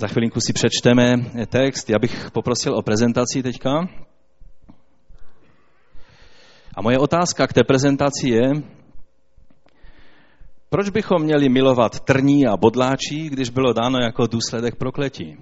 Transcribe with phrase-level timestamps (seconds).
[0.00, 1.16] Za chvilinku si přečteme
[1.46, 1.90] text.
[1.90, 3.88] Já bych poprosil o prezentaci teďka.
[6.76, 8.50] A moje otázka k té prezentaci je,
[10.68, 15.36] proč bychom měli milovat trní a bodláčí, když bylo dáno jako důsledek prokletí?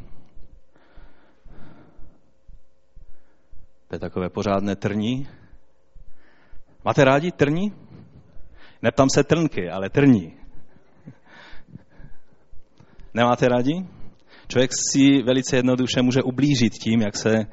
[3.88, 5.29] To je takové pořádné trní.
[6.84, 7.72] Máte rádi trní?
[8.82, 10.34] Neptám se trnky, ale trní.
[13.14, 13.98] Nemáte rádi?
[14.49, 17.47] Člověk si velice jednoduše může ublížit tím, jak se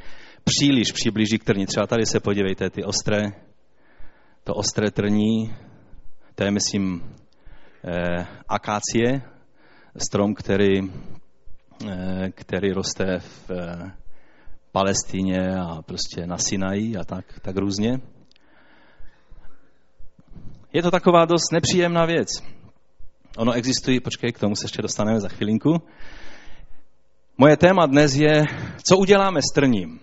[0.44, 1.66] příliš přiblíží k trní.
[1.66, 3.24] Třeba tady se podívejte, ty ostré,
[4.44, 5.56] to ostré trní,
[6.36, 7.16] to je, myslím,
[7.84, 9.22] eh, akácie,
[9.98, 10.80] strom, který,
[11.90, 13.92] eh, který roste v eh,
[14.72, 18.00] Palestíně a prostě na Sinaji a tak, tak různě.
[20.74, 22.28] Je to taková dost nepříjemná věc.
[23.38, 25.82] Ono existuje, počkej, k tomu se ještě dostaneme za chvilinku.
[27.38, 28.44] Moje téma dnes je,
[28.84, 30.00] co uděláme s trním.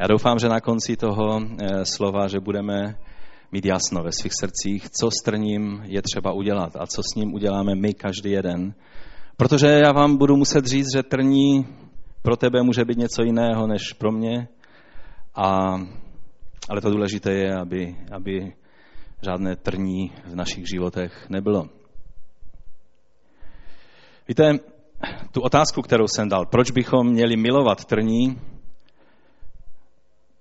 [0.00, 2.98] Já doufám, že na konci toho eh, slova, že budeme
[3.52, 7.34] mít jasno ve svých srdcích, co s trním je třeba udělat a co s ním
[7.34, 8.74] uděláme my každý jeden.
[9.36, 11.66] Protože já vám budu muset říct, že trní
[12.22, 14.48] pro tebe může být něco jiného než pro mě,
[15.34, 15.74] a,
[16.68, 18.52] ale to důležité je, aby, aby
[19.22, 21.68] žádné trní v našich životech nebylo.
[24.28, 24.58] Víte,
[25.32, 28.40] tu otázku, kterou jsem dal, proč bychom měli milovat trní,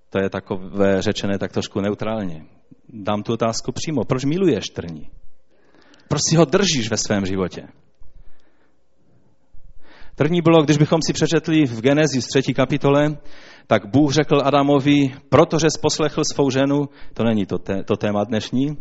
[0.10, 2.46] to je takové řečené tak trošku neutrálně.
[2.90, 4.06] Dám tu otázku přímo.
[4.06, 5.10] Proč miluješ trní?
[6.08, 7.68] Proč si ho držíš ve svém životě?
[10.16, 12.54] Trní bylo, když bychom si přečetli v Genesis 3.
[12.54, 13.18] kapitole,
[13.68, 18.78] tak Bůh řekl Adamovi, protože poslechl svou ženu, to není to, to téma dnešní,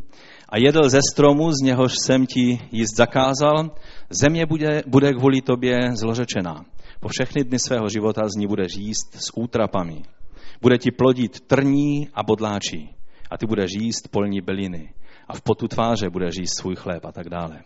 [0.49, 3.71] a jedl ze stromu, z něhož jsem ti jíst zakázal,
[4.11, 6.65] země bude, bude kvůli tobě zlořečená.
[7.01, 10.03] Po všechny dny svého života z ní budeš jíst s útrapami.
[10.61, 12.95] Bude ti plodit trní a bodláčí
[13.31, 14.92] a ty budeš jíst polní byliny
[15.29, 17.63] a v potu tváře budeš jíst svůj chléb a tak dále.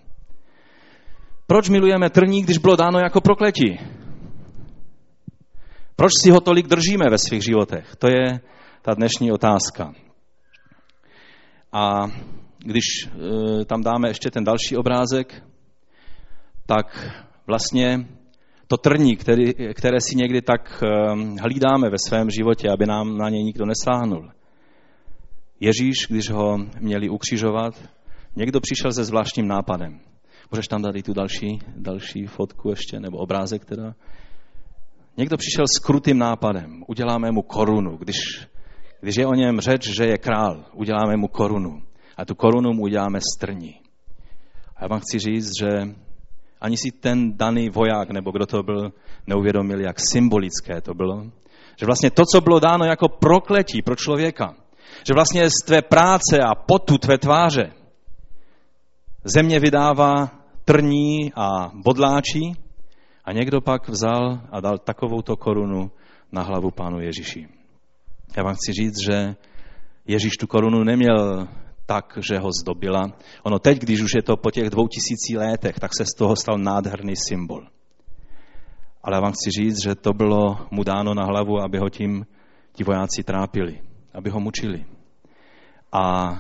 [1.47, 3.79] Proč milujeme trní, když bylo dáno jako prokletí?
[5.97, 7.97] Proč si ho tolik držíme ve svých životech?
[7.97, 8.41] To je
[8.83, 9.93] ta dnešní otázka.
[11.73, 12.07] A
[12.65, 15.43] když e, tam dáme ještě ten další obrázek,
[16.67, 17.13] tak
[17.47, 18.07] vlastně
[18.67, 20.87] to trní, který, které si někdy tak e,
[21.41, 24.31] hlídáme ve svém životě, aby nám na něj nikdo nesáhnul.
[25.61, 27.75] Ježíš, když ho měli ukřižovat,
[28.37, 30.01] někdo přišel se zvláštním nápadem.
[30.51, 33.95] Můžeš tam dát i tu další, další fotku ještě, nebo obrázek teda.
[35.17, 36.85] Někdo přišel s krutým nápadem.
[36.89, 37.97] Uděláme mu korunu.
[37.97, 38.17] Když,
[39.01, 41.83] když je o něm řeč, že je král, uděláme mu korunu.
[42.17, 43.81] A tu korunu mu uděláme strní.
[44.77, 45.69] A já vám chci říct, že
[46.61, 48.93] ani si ten daný voják, nebo kdo to byl,
[49.27, 51.23] neuvědomil, jak symbolické to bylo.
[51.81, 54.55] Že vlastně to, co bylo dáno jako prokletí pro člověka,
[55.07, 57.73] že vlastně z tvé práce a potu tvé tváře
[59.25, 60.31] země vydává
[60.65, 62.57] trní a bodláčí
[63.25, 65.91] a někdo pak vzal a dal takovouto korunu
[66.33, 67.49] na hlavu pánu Ježíši.
[68.37, 69.35] Já vám chci říct, že
[70.07, 71.49] Ježíš tu korunu neměl
[71.87, 73.13] tak, že ho zdobila.
[73.43, 76.37] Ono teď, když už je to po těch dvou tisící letech, tak se z toho
[76.37, 77.67] stal nádherný symbol.
[79.03, 82.27] Ale já vám chci říct, že to bylo mu dáno na hlavu, aby ho tím
[82.73, 83.81] ti vojáci trápili,
[84.15, 84.85] aby ho mučili.
[85.93, 86.33] A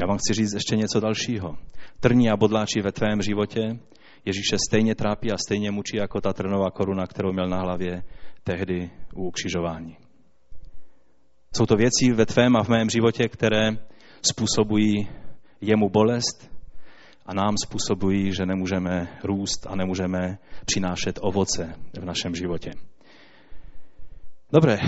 [0.00, 1.56] já vám chci říct ještě něco dalšího.
[2.00, 3.78] Trní a bodláči ve tvém životě
[4.26, 8.02] Ježíše stejně trápí a stejně mučí jako ta trnová koruna, kterou měl na hlavě
[8.44, 9.96] tehdy u ukřižování.
[11.56, 13.70] Jsou to věci ve tvém a v mém životě, které
[14.32, 15.08] způsobují
[15.60, 16.50] jemu bolest
[17.26, 22.70] a nám způsobují, že nemůžeme růst a nemůžeme přinášet ovoce v našem životě.
[24.52, 24.78] Dobré,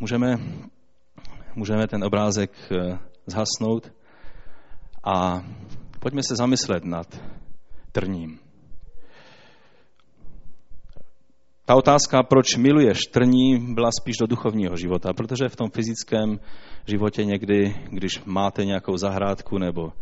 [0.00, 0.36] můžeme,
[1.54, 3.92] můžeme ten obrázek eh, zhasnout
[5.04, 5.42] a
[6.00, 7.22] pojďme se zamyslet nad
[7.92, 8.47] trním.
[11.68, 16.40] Ta otázka, proč miluješ trní, byla spíš do duchovního života, protože v tom fyzickém
[16.86, 19.92] životě někdy, když máte nějakou zahrádku nebo,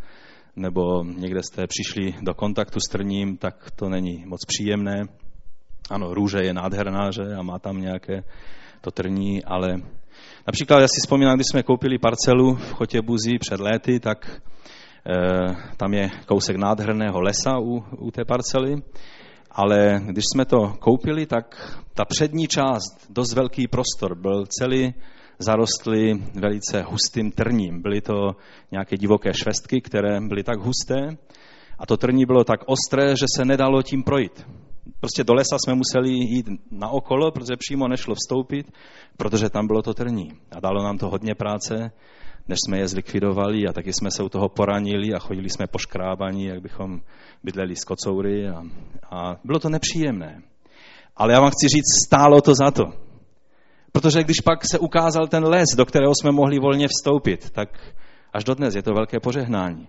[0.55, 5.03] nebo někde jste přišli do kontaktu s trním, tak to není moc příjemné.
[5.89, 7.35] Ano, růže je nádherná, že?
[7.35, 8.23] A má tam nějaké
[8.81, 9.75] to trní, ale
[10.47, 14.41] například já si vzpomínám, když jsme koupili parcelu v Chotě Buzi před léty, tak
[15.09, 18.75] Eh, tam je kousek nádherného lesa u, u té parcely,
[19.57, 24.93] ale když jsme to koupili, tak ta přední část, dost velký prostor, byl celý
[25.39, 27.81] zarostlý velice hustým trním.
[27.81, 28.35] Byly to
[28.71, 31.17] nějaké divoké švestky, které byly tak husté
[31.79, 34.45] a to trní bylo tak ostré, že se nedalo tím projít.
[34.99, 38.71] Prostě do lesa jsme museli jít na okolo, protože přímo nešlo vstoupit,
[39.17, 40.31] protože tam bylo to trní.
[40.51, 41.91] A dalo nám to hodně práce,
[42.47, 45.77] než jsme je zlikvidovali a taky jsme se u toho poranili a chodili jsme po
[45.77, 47.01] škrábaní, jak bychom
[47.43, 48.63] bydleli z kocoury a,
[49.11, 50.41] a bylo to nepříjemné.
[51.15, 52.83] Ale já vám chci říct, stálo to za to.
[53.91, 57.69] Protože když pak se ukázal ten les, do kterého jsme mohli volně vstoupit, tak
[58.33, 59.87] až dodnes je to velké požehnání.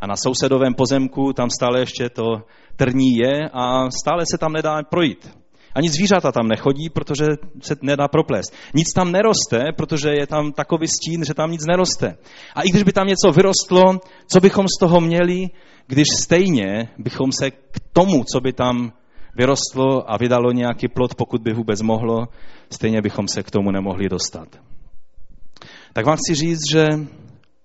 [0.00, 2.42] A na sousedovém pozemku tam stále ještě to
[2.76, 5.43] trní je a stále se tam nedá projít.
[5.74, 7.24] Ani zvířata tam nechodí, protože
[7.60, 8.54] se nedá proplést.
[8.74, 12.16] Nic tam neroste, protože je tam takový stín, že tam nic neroste.
[12.54, 13.82] A i když by tam něco vyrostlo,
[14.26, 15.50] co bychom z toho měli,
[15.86, 18.92] když stejně bychom se k tomu, co by tam
[19.36, 22.28] vyrostlo a vydalo nějaký plod, pokud by vůbec mohlo,
[22.70, 24.48] stejně bychom se k tomu nemohli dostat.
[25.92, 26.86] Tak vám chci říct, že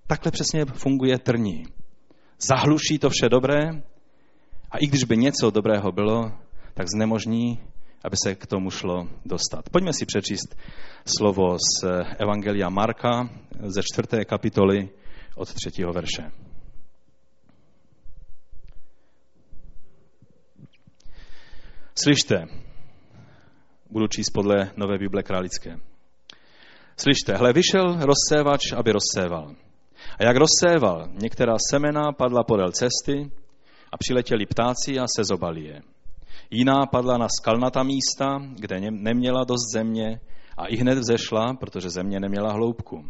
[0.08, 1.64] takhle přesně funguje trní.
[2.48, 3.70] Zahluší to vše dobré
[4.72, 6.32] a i když by něco dobrého bylo,
[6.74, 7.60] tak znemožní,
[8.04, 9.70] aby se k tomu šlo dostat.
[9.70, 10.56] Pojďme si přečíst
[11.06, 11.86] slovo z
[12.18, 13.30] Evangelia Marka
[13.64, 14.90] ze čtvrté kapitoly
[15.36, 16.32] od třetího verše.
[22.04, 22.48] Slyšte,
[23.90, 25.80] budu číst podle Nové Bible Králické.
[26.98, 29.56] Slyšte, hle, vyšel rozsévač, aby rozséval.
[30.20, 33.32] A jak rozséval, některá semena padla podél cesty
[33.92, 35.82] a přiletěli ptáci a sezobali je.
[36.52, 40.20] Jiná padla na skalnatá místa, kde neměla dost země
[40.58, 43.06] a i hned vzešla, protože země neměla hloubku.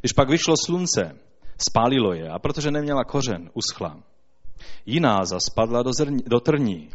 [0.00, 1.18] Když pak vyšlo slunce,
[1.68, 4.02] spálilo je a protože neměla kořen, uschla.
[4.86, 6.90] Jiná zas padla do, zrní, do trní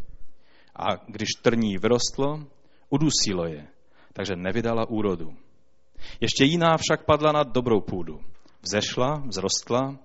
[0.76, 2.40] a když trní vyrostlo,
[2.90, 3.66] udusilo je,
[4.12, 5.34] takže nevydala úrodu.
[6.20, 8.20] Ještě jiná však padla na dobrou půdu.
[8.62, 9.98] Vzešla, vzrostla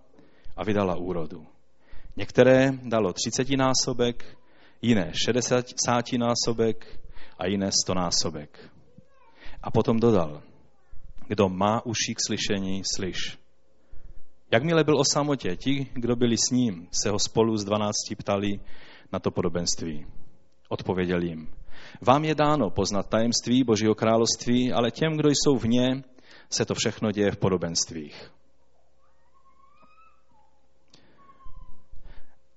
[0.57, 1.47] a vydala úrodu.
[2.15, 4.37] Některé dalo třicetinásobek,
[4.81, 6.99] jiné šedesátinásobek
[7.37, 8.71] a jiné stonásobek.
[9.63, 10.41] A potom dodal,
[11.27, 13.37] kdo má uší k slyšení, slyš.
[14.51, 18.59] Jakmile byl o samotě, ti, kdo byli s ním, se ho spolu z dvanácti ptali
[19.13, 20.05] na to podobenství.
[20.69, 21.49] Odpověděl jim,
[22.01, 26.03] vám je dáno poznat tajemství Božího království, ale těm, kdo jsou v ně,
[26.49, 28.31] se to všechno děje v podobenstvích.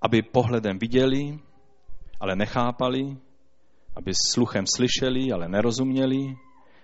[0.03, 1.39] Aby pohledem viděli,
[2.23, 3.17] ale nechápali,
[3.97, 6.37] aby sluchem slyšeli, ale nerozuměli,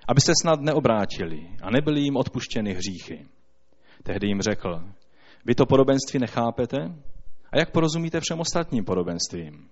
[0.09, 3.27] aby se snad neobrátili a nebyly jim odpuštěny hříchy.
[4.03, 4.83] Tehdy jim řekl,
[5.45, 6.79] vy to podobenství nechápete?
[7.53, 9.69] A jak porozumíte všem ostatním podobenstvím?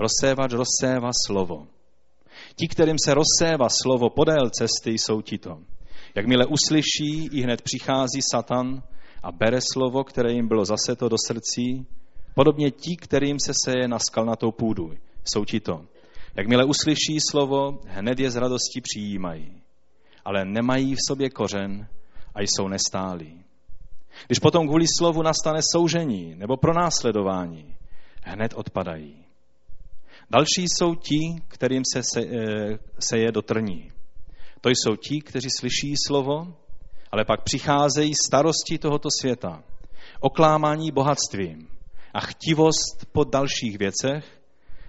[0.00, 1.66] Rozsévač rozsévá slovo.
[2.56, 5.58] Ti, kterým se rozsévá slovo podél cesty, jsou tito.
[6.14, 8.82] Jakmile uslyší, i hned přichází Satan
[9.22, 11.86] a bere slovo, které jim bylo zaseto do srdcí,
[12.34, 14.92] podobně ti, kterým se seje na skalnatou půdu,
[15.24, 15.86] jsou tito.
[16.34, 19.62] Jakmile uslyší slovo, hned je z radostí přijímají,
[20.24, 21.86] ale nemají v sobě kořen
[22.34, 23.44] a jsou nestálí.
[24.26, 27.76] Když potom kvůli slovu nastane soužení nebo pronásledování,
[28.22, 29.16] hned odpadají.
[30.30, 33.90] Další jsou ti, kterým se eh, seje do trní.
[34.60, 36.54] To jsou ti, kteří slyší slovo,
[37.12, 39.62] ale pak přicházejí starosti tohoto světa,
[40.20, 41.68] oklámání bohatstvím
[42.14, 44.42] a chtivost po dalších věcech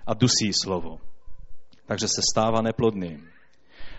[0.07, 0.97] a dusí slovo.
[1.85, 3.29] Takže se stává neplodným.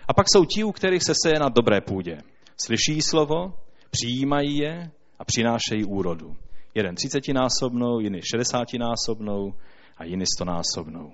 [0.07, 2.17] A pak jsou ti, u kterých se seje na dobré půdě.
[2.65, 3.53] Slyší slovo,
[3.89, 6.35] přijímají je a přinášejí úrodu.
[6.75, 9.53] Jeden třicetinásobnou, jiný šedesátinásobnou
[9.97, 11.11] a jiný stonásobnou.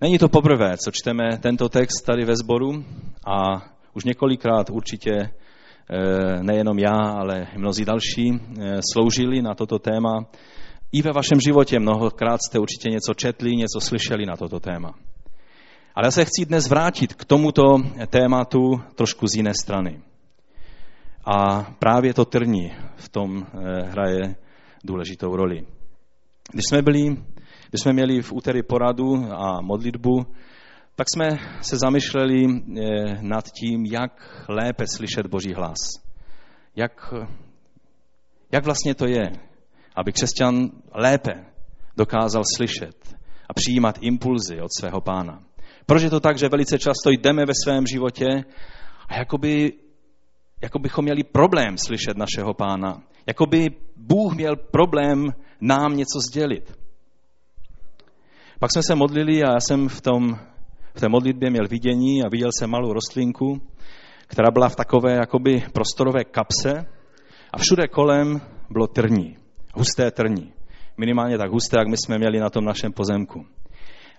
[0.00, 2.84] Není to poprvé, co čteme tento text tady ve sboru
[3.26, 3.62] a
[3.94, 5.30] už několikrát určitě
[6.42, 10.26] nejenom já, ale mnozí další eh, sloužili na toto téma.
[10.92, 14.94] I ve vašem životě mnohokrát jste určitě něco četli, něco slyšeli na toto téma.
[15.94, 20.00] Ale já se chci dnes vrátit k tomuto tématu trošku z jiné strany.
[21.24, 24.34] A právě to trní v tom eh, hraje
[24.84, 25.66] důležitou roli.
[26.52, 27.16] Když jsme byli
[27.70, 30.26] když jsme měli v úterý poradu a modlitbu,
[31.00, 35.78] tak jsme se zamýšleli eh, nad tím, jak lépe slyšet Boží hlas.
[36.76, 37.14] Jak,
[38.52, 39.32] jak vlastně to je,
[39.96, 41.44] aby křesťan lépe
[41.96, 43.16] dokázal slyšet
[43.48, 45.42] a přijímat impulzy od svého pána.
[45.86, 48.26] Proč je to tak, že velice často jdeme ve svém životě
[49.08, 49.72] a jakoby,
[50.62, 53.02] jako bychom měli problém slyšet našeho pána.
[53.26, 56.78] Jakoby Bůh měl problém nám něco sdělit.
[58.58, 60.38] Pak jsme se modlili a já jsem v, tom,
[60.94, 63.60] v té modlitbě měl vidění a viděl jsem malou rostlinku,
[64.26, 66.86] která byla v takové jakoby prostorové kapse
[67.52, 69.36] a všude kolem bylo trní,
[69.74, 70.52] husté trní.
[70.96, 73.46] Minimálně tak husté, jak my jsme měli na tom našem pozemku.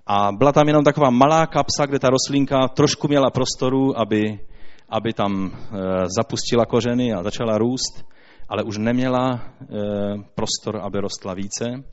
[0.07, 4.39] A byla tam jenom taková malá kapsa, kde ta rostlinka trošku měla prostoru, aby,
[4.89, 5.77] aby tam e,
[6.17, 8.05] zapustila kořeny a začala růst,
[8.49, 9.67] ale už neměla e,
[10.35, 11.83] prostor, aby rostla více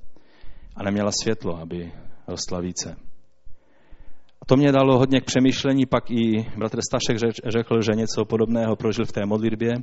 [0.76, 1.92] a neměla světlo, aby
[2.28, 3.07] rostla více.
[4.49, 9.05] To mě dalo hodně k přemýšlení, pak i bratr Stašek řekl, že něco podobného prožil
[9.05, 9.75] v té modlitbě.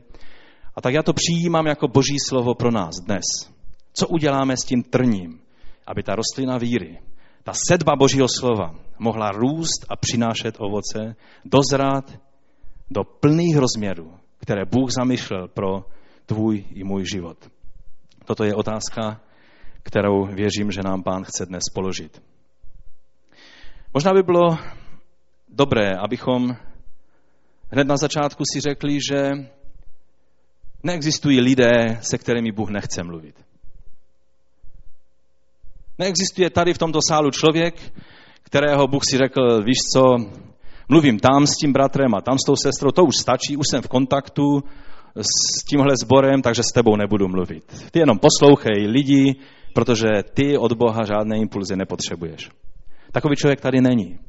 [0.76, 3.24] A tak já to přijímám jako boží slovo pro nás dnes.
[3.94, 5.40] Co uděláme s tím trním,
[5.88, 7.00] aby ta rostlina víry,
[7.44, 12.20] ta sedba božího slova mohla růst a přinášet ovoce, dozrát
[12.92, 15.86] do plných rozměrů, které Bůh zamýšlel pro
[16.26, 17.38] tvůj i můj život.
[18.26, 19.22] Toto je otázka,
[19.84, 22.22] kterou věřím, že nám pán chce dnes položit.
[23.96, 24.58] Možná by bylo
[25.50, 26.56] dobré, abychom
[27.72, 29.32] hned na začátku si řekli, že
[30.84, 33.36] neexistují lidé, se kterými Bůh nechce mluvit.
[35.98, 37.94] Neexistuje tady v tomto sálu člověk,
[38.44, 40.04] kterého Bůh si řekl, víš co,
[40.90, 43.82] mluvím tam s tím bratrem a tam s tou sestrou, to už stačí, už jsem
[43.82, 44.64] v kontaktu
[45.16, 47.64] s tímhle sborem, takže s tebou nebudu mluvit.
[47.92, 49.36] Ty jenom poslouchej lidi,
[49.74, 52.50] protože ty od Boha žádné impulzy nepotřebuješ.
[53.16, 54.20] Takový člověk tady není.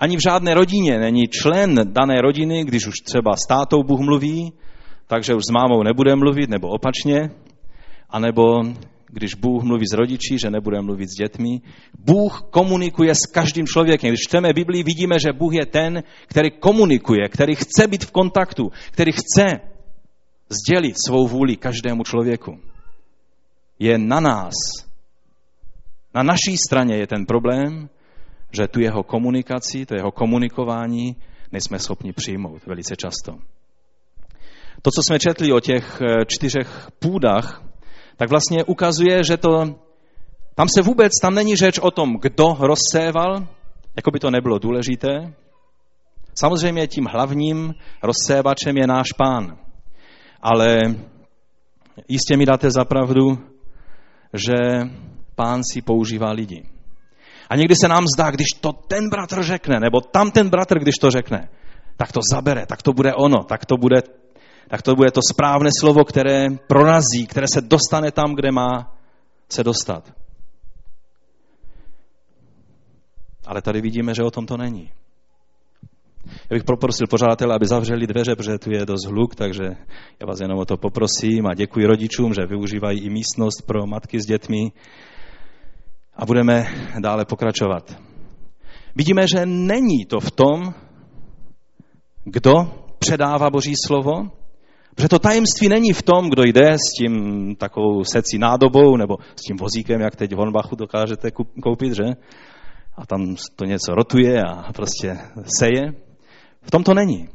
[0.00, 4.52] Ani v žádné rodině není člen dané rodiny, když už třeba s tátou Bůh mluví,
[5.06, 7.30] takže už s mámou nebude mluvit, nebo opačně,
[8.10, 8.62] anebo
[9.06, 11.60] když Bůh mluví s rodiči, že nebude mluvit s dětmi.
[11.98, 14.10] Bůh komunikuje s každým člověkem.
[14.10, 18.70] Když čteme Biblii, vidíme, že Bůh je ten, který komunikuje, který chce být v kontaktu,
[18.90, 19.60] který chce
[20.48, 22.58] sdělit svou vůli každému člověku.
[23.78, 24.54] Je na nás,
[26.14, 27.88] na naší straně je ten problém,
[28.52, 31.16] že tu jeho komunikaci, to jeho komunikování
[31.52, 33.32] nejsme schopni přijmout velice často.
[34.82, 37.62] To, co jsme četli o těch eh, čtyřech půdách,
[38.16, 39.50] tak vlastně ukazuje, že to,
[40.54, 43.46] tam se vůbec, tam není řeč o tom, kdo rozséval,
[43.96, 45.34] jako by to nebylo důležité.
[46.34, 49.58] Samozřejmě tím hlavním rozsévačem je náš pán.
[50.42, 50.78] Ale
[52.08, 53.38] jistě mi dáte za pravdu,
[54.32, 54.54] že
[55.38, 56.66] pán si používá lidi.
[57.50, 60.94] A někdy se nám zdá, když to ten bratr řekne, nebo tam ten bratr, když
[60.94, 61.48] to řekne,
[61.96, 64.02] tak to zabere, tak to bude ono, tak to bude
[64.68, 68.92] tak to bude to správné slovo, které prorazí, které se dostane tam, kde má
[69.48, 70.12] se dostat.
[73.46, 74.92] Ale tady vidíme, že o tom to není.
[76.50, 79.64] Já bych poprosil pořadatele, aby zavřeli dveře, protože tu je dost hluk, takže
[80.20, 84.20] já vás jenom o to poprosím a děkuji rodičům, že využívají i místnost pro matky
[84.20, 84.72] s dětmi
[86.18, 86.66] a budeme
[87.00, 87.96] dále pokračovat.
[88.96, 90.74] Vidíme, že není to v tom,
[92.24, 92.52] kdo
[92.98, 94.38] předává Boží slovo,
[94.98, 97.12] Protože to tajemství není v tom, kdo jde s tím
[97.56, 101.30] takovou secí nádobou nebo s tím vozíkem, jak teď v Honbachu dokážete
[101.62, 102.04] koupit, že?
[102.96, 105.18] A tam to něco rotuje a prostě
[105.58, 105.92] seje.
[106.62, 107.28] V tom to není.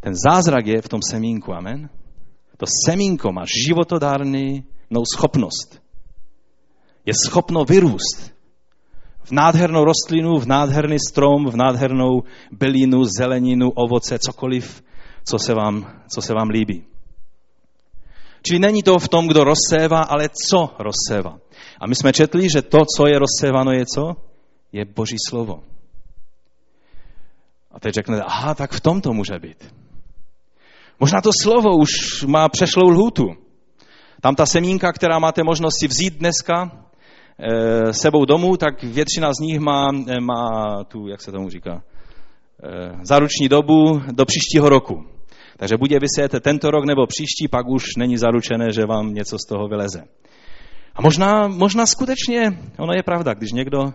[0.00, 1.88] Ten zázrak je v tom semínku, amen.
[2.56, 5.87] To semínko má životodárnou schopnost.
[7.08, 8.36] Je schopno vyrůst
[9.24, 12.22] v nádhernou rostlinu, v nádherný strom, v nádhernou
[12.52, 14.82] bylinu, zeleninu, ovoce, cokoliv,
[15.24, 16.84] co se vám, co se vám líbí.
[18.42, 21.38] Čili není to v tom, kdo rozsévá, ale co rozsévá.
[21.80, 24.16] A my jsme četli, že to, co je rozséváno, je co?
[24.72, 25.64] Je Boží slovo.
[27.72, 29.74] A teď řeknete, aha, tak v tom to může být.
[31.00, 33.24] Možná to slovo už má přešlou lhůtu.
[34.20, 36.87] Tam ta semínka, která máte možnost si vzít dneska
[37.92, 41.82] sebou domů, tak většina z nich má, e, má tu, jak se tomu říká,
[42.62, 45.04] e, záruční dobu do příštího roku.
[45.56, 49.48] Takže buď je tento rok nebo příští, pak už není zaručené, že vám něco z
[49.48, 50.02] toho vyleze.
[50.94, 53.92] A možná, možná skutečně, ono je pravda, když někdo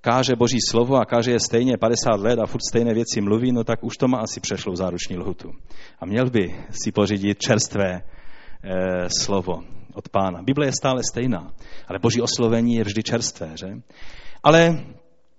[0.00, 3.64] káže Boží slovo a káže je stejně 50 let a furt stejné věci mluví, no
[3.64, 5.50] tak už to má asi přešlou záruční lhutu.
[6.00, 8.02] A měl by si pořídit čerstvé e,
[9.20, 9.62] slovo
[9.94, 10.42] od pána.
[10.42, 11.52] Bible je stále stejná,
[11.88, 13.66] ale Boží oslovení je vždy čerstvé, že?
[14.42, 14.84] Ale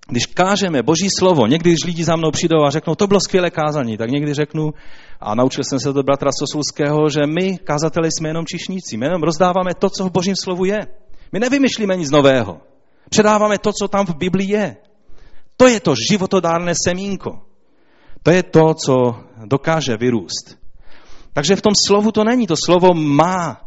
[0.08, 3.50] když kážeme Boží slovo, někdy, když lidi za mnou přijdou a řeknou, to bylo skvělé
[3.50, 4.74] kázání, tak někdy řeknu,
[5.20, 8.98] a naučil jsem se to bratra Sosulského, že my, kázateli, jsme jenom čišníci.
[8.98, 10.80] My jenom rozdáváme to, co v Božím slovu je.
[11.32, 12.62] My nevymyšlíme nic nového.
[13.10, 14.76] Předáváme to, co tam v Biblii je.
[15.58, 17.42] To je to životodárné semínko.
[18.24, 20.58] To je to, co dokáže vyrůst.
[21.34, 22.48] Takže v tom slovu to není.
[22.48, 23.62] To slovo má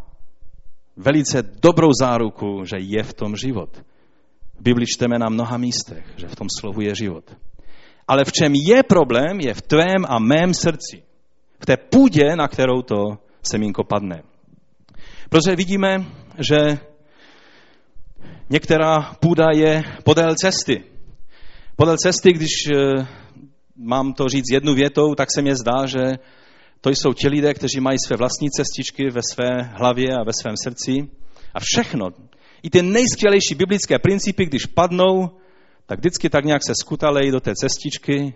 [0.96, 3.70] velice dobrou záruku, že je v tom život.
[4.58, 7.36] V Bibli čteme na mnoha místech, že v tom slovu je život.
[8.08, 11.02] Ale v čem je problém, je v tvém a mém srdci.
[11.60, 14.22] V té půdě, na kterou to semínko padne.
[15.28, 16.04] Protože vidíme,
[16.38, 16.78] že
[18.50, 20.84] Některá půda je podél cesty.
[21.76, 23.06] Podél cesty, když eh,
[23.76, 26.18] mám to říct jednu větou, tak se mi zdá, že
[26.86, 30.54] to jsou ti lidé, kteří mají své vlastní cestičky ve své hlavě a ve svém
[30.62, 31.08] srdci.
[31.54, 32.06] A všechno,
[32.62, 35.30] i ty nejskvělejší biblické principy, když padnou,
[35.86, 38.34] tak vždycky tak nějak se skutalejí do té cestičky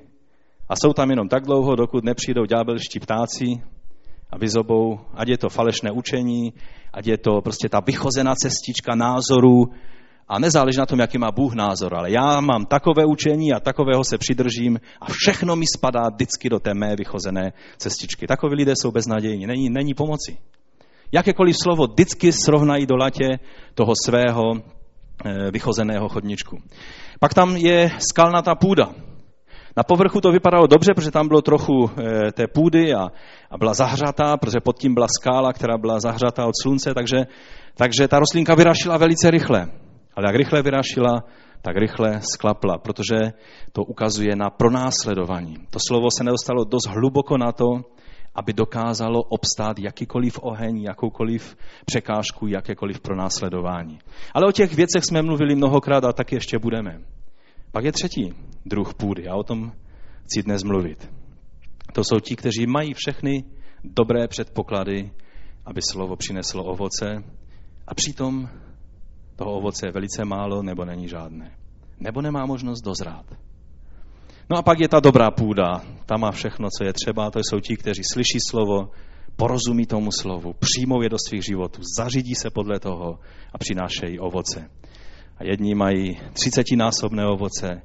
[0.69, 3.47] a jsou tam jenom tak dlouho, dokud nepřijdou ďábelští ptáci
[4.30, 6.52] a vyzobou, ať je to falešné učení,
[6.92, 9.71] ať je to prostě ta vychozená cestička názoru,
[10.30, 14.04] a nezáleží na tom, jaký má Bůh názor, ale já mám takové učení a takového
[14.04, 18.26] se přidržím a všechno mi spadá vždycky do té mé vychozené cestičky.
[18.26, 20.38] Takoví lidé jsou beznadějní, není, není pomoci.
[21.12, 23.38] Jakékoliv slovo vždycky srovnají do latě
[23.75, 26.58] toho svého eh, vychozeného chodničku.
[27.20, 28.88] Pak tam je skalnatá půda.
[29.76, 33.08] Na povrchu to vypadalo dobře, protože tam bylo trochu eh, té půdy a,
[33.50, 37.26] a byla zahřatá, protože pod tím byla skála, která byla zahřatá od slunce, takže,
[37.75, 39.66] takže ta rostlinka vyrašila velice rychle.
[40.14, 41.25] Ale jak rychle vyrašila,
[41.62, 43.33] tak rychle sklapla, protože
[43.73, 45.57] to ukazuje na pronásledování.
[45.71, 47.67] To slovo se nedostalo dost hluboko na to,
[48.35, 53.99] aby dokázalo obstát jakýkoliv oheň, jakoukoliv překážku, jakékoliv pronásledování.
[54.35, 57.00] Ale o těch věcech jsme mluvili mnohokrát a tak ještě budeme.
[57.73, 58.35] Pak je třetí
[58.67, 59.73] druh půdy a o tom
[60.25, 61.11] chci dnes mluvit.
[61.93, 63.45] To jsou ti, kteří mají všechny
[63.85, 65.11] dobré předpoklady,
[65.67, 67.25] aby slovo přineslo ovoce
[67.87, 68.49] a přitom
[69.40, 71.56] toho ovoce je velice málo nebo není žádné.
[72.00, 73.25] Nebo nemá možnost dozrát.
[74.50, 75.80] No a pak je ta dobrá půda.
[76.06, 77.30] Ta má všechno, co je třeba.
[77.30, 78.90] To jsou ti, kteří slyší slovo,
[79.37, 83.18] porozumí tomu slovu, přijmou je do svých životů, zařídí se podle toho
[83.52, 84.70] a přinášejí ovoce.
[85.38, 87.82] A jedni mají třicetinásobné ovoce,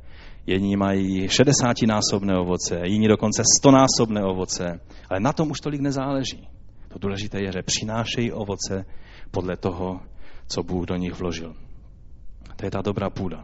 [0.48, 4.80] jedni mají šedesátinásobné ovoce, jiní dokonce stonásobné ovoce.
[5.10, 6.48] Ale na tom už tolik nezáleží.
[6.88, 8.86] To důležité je, že přinášejí ovoce
[9.32, 10.00] podle toho,
[10.48, 11.56] co Bůh do nich vložil.
[12.56, 13.44] To je ta dobrá půda.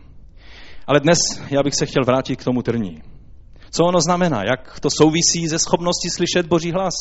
[0.87, 1.17] Ale dnes
[1.51, 3.01] já bych se chtěl vrátit k tomu trní.
[3.71, 4.43] Co ono znamená?
[4.43, 6.93] Jak to souvisí ze schopností slyšet Boží hlas?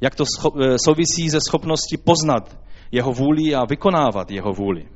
[0.00, 2.58] Jak to eh, souvisí ze schopností poznat
[2.92, 4.88] jeho vůli a vykonávat jeho vůli?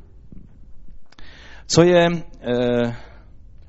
[1.67, 2.21] Co je e,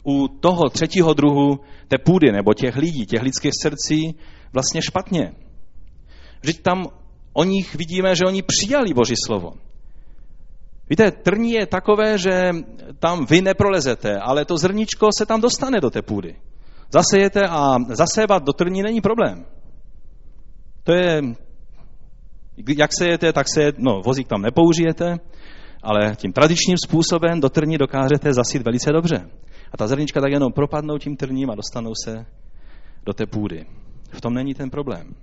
[0.04, 4.16] u toho třetího druhu té půdy nebo těch lidí, těch lidských srdcí
[4.54, 5.32] vlastně špatně?
[6.42, 6.88] Vždyť tam
[7.34, 9.52] o nich vidíme, že oni přijali Boží slovo.
[10.92, 12.52] Víte, trní je takové, že
[13.00, 16.36] tam vy neprolezete, ale to zrničko se tam dostane do té půdy.
[16.90, 19.46] Zasejete a zasévat do trní není problém.
[20.84, 21.22] To je,
[22.78, 25.20] jak sejete, tak se, no, vozík tam nepoužijete,
[25.84, 29.30] ale tím tradičním způsobem do trní dokážete zasít velice dobře.
[29.72, 32.26] A ta zrnička tak jenom propadnou tím trním a dostanou se
[33.06, 33.66] do té půdy.
[34.12, 35.16] V tom není ten problém.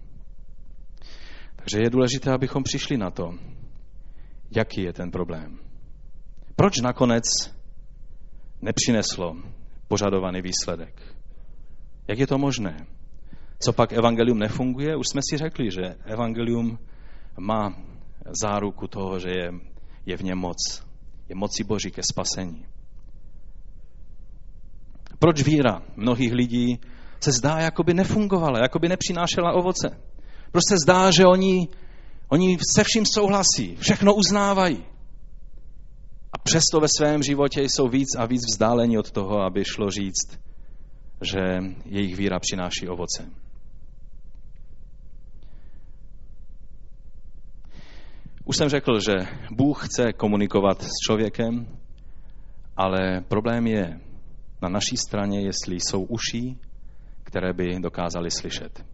[1.56, 3.34] Takže je důležité, abychom přišli na to,
[4.50, 5.58] jaký je ten problém.
[6.56, 7.24] Proč nakonec
[8.62, 9.36] nepřineslo
[9.88, 11.02] požadovaný výsledek?
[12.08, 12.86] Jak je to možné?
[13.58, 14.96] Co pak evangelium nefunguje?
[14.96, 16.78] Už jsme si řekli, že evangelium
[17.38, 17.74] má
[18.42, 19.50] záruku toho, že je,
[20.06, 20.56] je v něm moc.
[21.28, 22.66] Je moci Boží ke spasení.
[25.18, 26.80] Proč víra mnohých lidí
[27.20, 30.00] se zdá, jako by nefungovala, jako by nepřinášela ovoce?
[30.52, 31.68] Proč se zdá, že oni
[32.28, 34.84] Oni se vším souhlasí, všechno uznávají.
[36.32, 40.40] A přesto ve svém životě jsou víc a víc vzdáleni od toho, aby šlo říct,
[41.22, 41.40] že
[41.84, 43.30] jejich víra přináší ovoce.
[48.44, 49.14] Už jsem řekl, že
[49.50, 51.66] Bůh chce komunikovat s člověkem,
[52.76, 54.00] ale problém je
[54.62, 56.58] na naší straně, jestli jsou uší,
[57.24, 58.84] které by dokázali slyšet.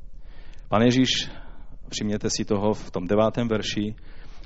[0.68, 1.30] Pan Ježíš
[1.94, 3.94] všimněte si toho v tom devátém verši,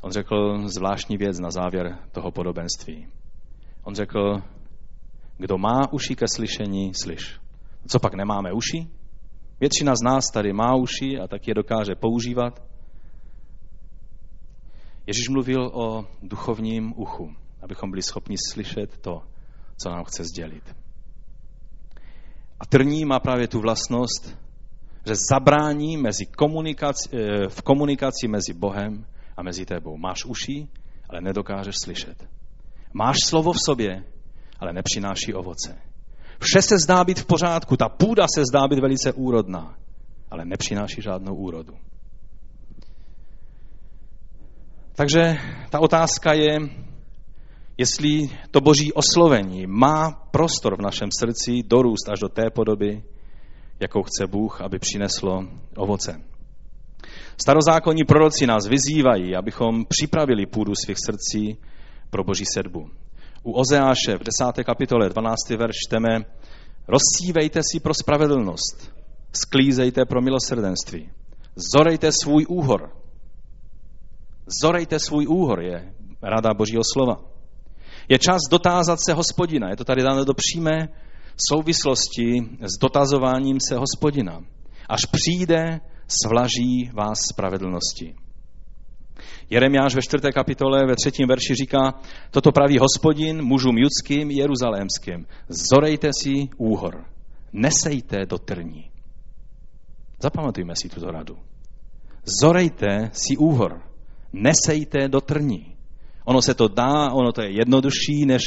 [0.03, 3.07] on řekl zvláštní věc na závěr toho podobenství.
[3.85, 4.43] On řekl,
[5.37, 7.41] kdo má uši ke slyšení, slyš.
[7.87, 8.89] Co pak nemáme uši?
[9.61, 12.63] Většina z nás tady má uši a tak je dokáže používat.
[15.07, 19.23] Ježíš mluvil o duchovním uchu, abychom byli schopni slyšet to,
[19.83, 20.77] co nám chce sdělit.
[22.61, 24.37] A trní má právě tu vlastnost,
[25.09, 29.05] že zabrání mezi komunikaci, eh, v komunikaci mezi Bohem
[29.37, 29.97] a mezi tebou.
[29.97, 30.69] Máš uši,
[31.09, 32.29] ale nedokážeš slyšet.
[32.93, 34.05] Máš slovo v sobě,
[34.61, 35.79] ale nepřináší ovoce.
[36.41, 39.75] Vše se zdá být v pořádku, ta půda se zdá být velice úrodná,
[40.31, 41.75] ale nepřináší žádnou úrodu.
[44.95, 45.37] Takže
[45.71, 46.59] ta otázka je,
[47.79, 53.03] jestli to boží oslovení má prostor v našem srdci dorůst až do té podoby,
[53.81, 55.45] jakou chce Bůh, aby přineslo
[55.77, 56.21] ovoce.
[57.43, 61.57] Starozákonní proroci nás vyzývají, abychom připravili půdu svých srdcí
[62.11, 62.91] pro boží sedbu.
[63.43, 64.23] U Ozeáše v
[64.55, 64.65] 10.
[64.65, 65.37] kapitole 12.
[65.51, 66.09] verš čteme
[66.89, 68.93] Rozsívejte si pro spravedlnost,
[69.33, 71.11] sklízejte pro milosrdenství,
[71.73, 72.91] zorejte svůj úhor.
[74.63, 77.21] Zorejte svůj úhor je rada Božího slova.
[78.09, 79.71] Je čas dotázat se hospodina.
[79.71, 80.89] Je to tady dáno do přímé
[81.53, 84.41] souvislosti s dotazováním se hospodina.
[84.89, 85.81] Až přijde,
[86.23, 88.15] svlaží vás spravedlnosti.
[89.51, 91.95] Jeremiáš ve čtvrté kapitole ve třetím verši říká,
[92.31, 95.27] toto praví hospodin mužům judským jeruzalémským.
[95.73, 97.05] Zorejte si úhor,
[97.53, 98.91] nesejte do trní.
[100.23, 101.39] Zapamatujme si tuto radu.
[102.43, 103.83] Zorejte si úhor,
[104.33, 105.77] nesejte do trní.
[106.25, 108.43] Ono se to dá, ono to je jednodušší, než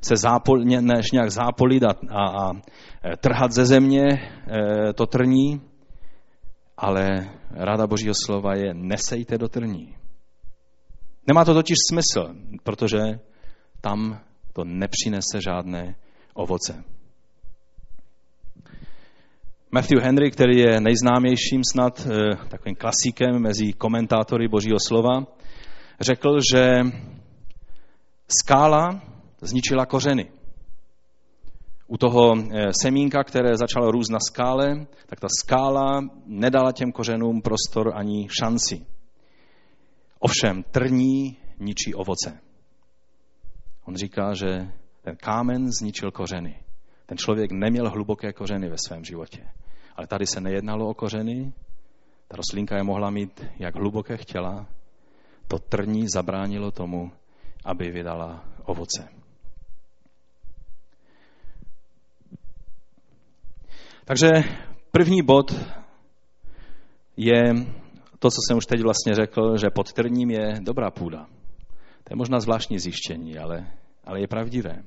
[0.00, 5.60] se zápol, než nějak zápolit a, a, a e, trhat ze země e, to trní,
[6.76, 9.94] ale rada Božího slova je nesejte do trní.
[11.26, 12.98] Nemá to totiž smysl, protože
[13.80, 14.20] tam
[14.52, 15.94] to nepřinese žádné
[16.34, 16.84] ovoce.
[19.70, 25.26] Matthew Henry, který je nejznámějším snad e, takovým klasikem mezi komentátory Božího slova,
[26.00, 26.80] řekl, že
[28.40, 29.00] skála
[29.40, 30.30] zničila kořeny.
[31.86, 37.42] U toho eh, semínka, které začalo růst na skále, tak ta skála nedala těm kořenům
[37.42, 38.86] prostor ani šanci.
[40.18, 42.38] Ovšem trní ničí ovoce.
[43.84, 44.72] On říká, že
[45.02, 46.62] ten kámen zničil kořeny.
[47.06, 49.48] Ten člověk neměl hluboké kořeny ve svém životě.
[49.96, 51.52] Ale tady se nejednalo o kořeny,
[52.28, 54.66] ta rostlinka je mohla mít, jak hluboké chtěla,
[55.48, 57.12] to trní zabránilo tomu,
[57.64, 59.17] aby vydala ovoce.
[64.08, 64.28] Takže
[64.90, 65.54] první bod
[67.16, 67.54] je
[68.18, 71.26] to, co jsem už teď vlastně řekl, že pod trním je dobrá půda.
[72.04, 73.66] To je možná zvláštní zjištění, ale,
[74.04, 74.82] ale je pravdivé.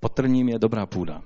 [0.00, 1.22] Pod trním je dobrá půda.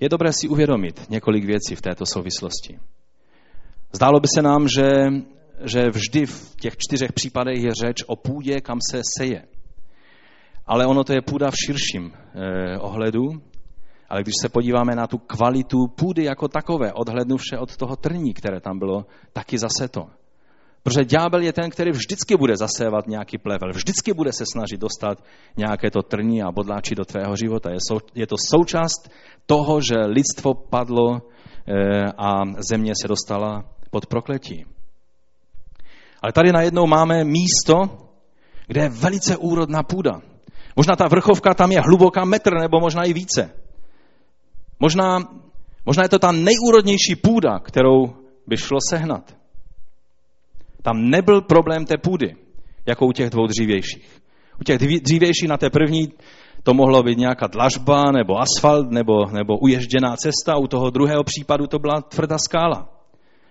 [0.00, 2.78] Je dobré si uvědomit několik věcí v této souvislosti.
[3.92, 4.88] Zdálo by se nám, že
[5.64, 9.42] že vždy v těch čtyřech případech je řeč o půdě, kam se seje.
[10.66, 13.47] Ale ono to je půda v širším eh, ohledu.
[14.08, 18.34] Ale když se podíváme na tu kvalitu půdy jako takové, odhlednu vše od toho trní,
[18.34, 20.06] které tam bylo taky zase to.
[20.82, 25.18] Protože ďábel je ten, který vždycky bude zasévat nějaký plevel, vždycky bude se snažit dostat
[25.56, 27.70] nějaké to trní a bodláči do tvého života.
[27.70, 29.10] Je, sou, je to součást
[29.46, 31.22] toho, že lidstvo padlo e,
[32.18, 34.64] a země se dostala pod prokletí.
[36.22, 38.08] Ale tady najednou máme místo,
[38.66, 40.20] kde je velice úrodná půda.
[40.76, 43.50] Možná ta vrchovka tam je hluboká metr nebo možná i více.
[44.80, 45.18] Možná,
[45.86, 49.36] možná je to ta nejúrodnější půda, kterou by šlo sehnat.
[50.82, 52.36] Tam nebyl problém té půdy,
[52.86, 54.22] jako u těch dvou dřívějších.
[54.60, 56.12] U těch dřívějších na té první
[56.62, 60.56] to mohlo být nějaká dlažba nebo asfalt nebo, nebo uježděná cesta.
[60.56, 62.88] U toho druhého případu to byla tvrdá skála,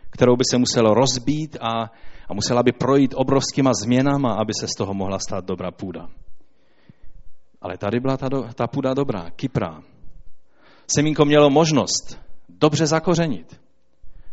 [0.10, 1.92] kterou by se muselo rozbít a
[2.30, 6.08] a musela by projít obrovskýma změnama, aby se z toho mohla stát dobrá půda.
[7.62, 9.82] Ale tady byla ta, ta půda dobrá, kyprá.
[10.96, 12.20] Semínko mělo možnost
[12.50, 13.62] dobře zakořenit.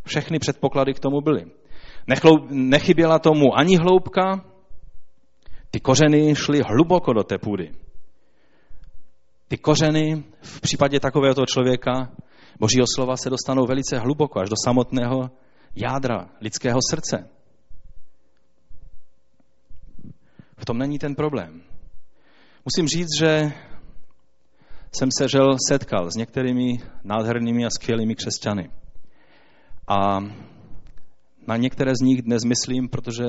[0.06, 1.46] Všechny předpoklady k tomu byly.
[2.50, 4.44] Nechyběla tomu ani hloubka,
[5.70, 7.72] ty kořeny šly hluboko do té půdy.
[9.48, 12.12] Ty kořeny v případě takového člověka
[12.60, 15.30] Božího slova se dostanou velice hluboko, až do samotného
[15.76, 17.28] jádra lidského srdce.
[20.56, 21.62] V tom není ten problém.
[22.64, 23.52] Musím říct, že
[24.94, 28.70] jsem se žel setkal s některými nádhernými a skvělými křesťany.
[29.88, 30.20] A
[31.46, 33.24] na některé z nich dnes myslím, protože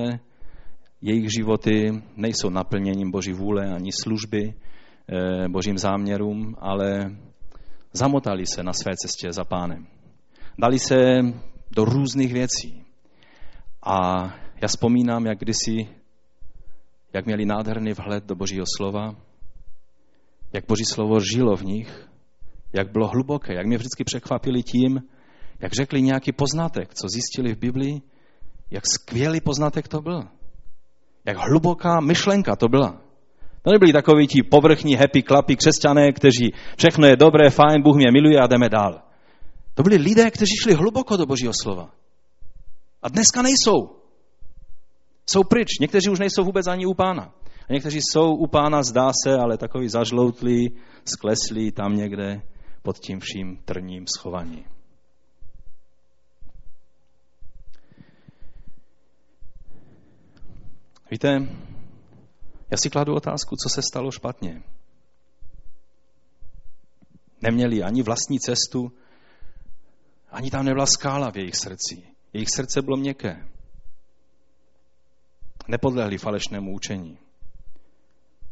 [1.02, 7.16] jejich životy nejsou naplněním Boží vůle ani služby eh, Božím záměrům, ale
[7.94, 9.88] zamotali se na své cestě za pánem.
[10.60, 10.96] Dali se
[11.76, 12.86] do různých věcí.
[13.84, 14.24] A
[14.62, 15.88] já vzpomínám, jak kdysi
[17.14, 19.16] jak měli nádherný vhled do Božího slova,
[20.56, 22.08] jak Boží slovo žilo v nich,
[22.74, 25.02] jak bylo hluboké, jak mě vždycky překvapili tím,
[25.60, 28.02] jak řekli nějaký poznatek, co zjistili v Biblii,
[28.72, 30.24] jak skvělý poznatek to byl.
[31.26, 33.02] Jak hluboká myšlenka to byla.
[33.62, 38.12] To nebyli takoví ti povrchní, happy, klapy křesťané, kteří všechno je dobré, fajn, Bůh mě
[38.12, 39.02] miluje a jdeme dál.
[39.74, 41.90] To byli lidé, kteří šli hluboko do Božího slova.
[43.04, 44.00] A dneska nejsou.
[45.30, 45.80] Jsou pryč.
[45.82, 47.34] Někteří už nejsou vůbec ani u pána.
[47.70, 52.42] A někteří jsou u pána, zdá se, ale takový zažloutlí, skleslí tam někde
[52.82, 54.66] pod tím vším trním schovaní.
[61.12, 61.30] Víte,
[62.72, 64.64] Já si kladu otázku, co se stalo špatně.
[67.42, 68.92] Neměli ani vlastní cestu,
[70.30, 72.08] ani tam nebyla skála v jejich srdci.
[72.34, 73.48] Jejich srdce bylo měkké.
[75.68, 77.18] Nepodlehli falešnému učení.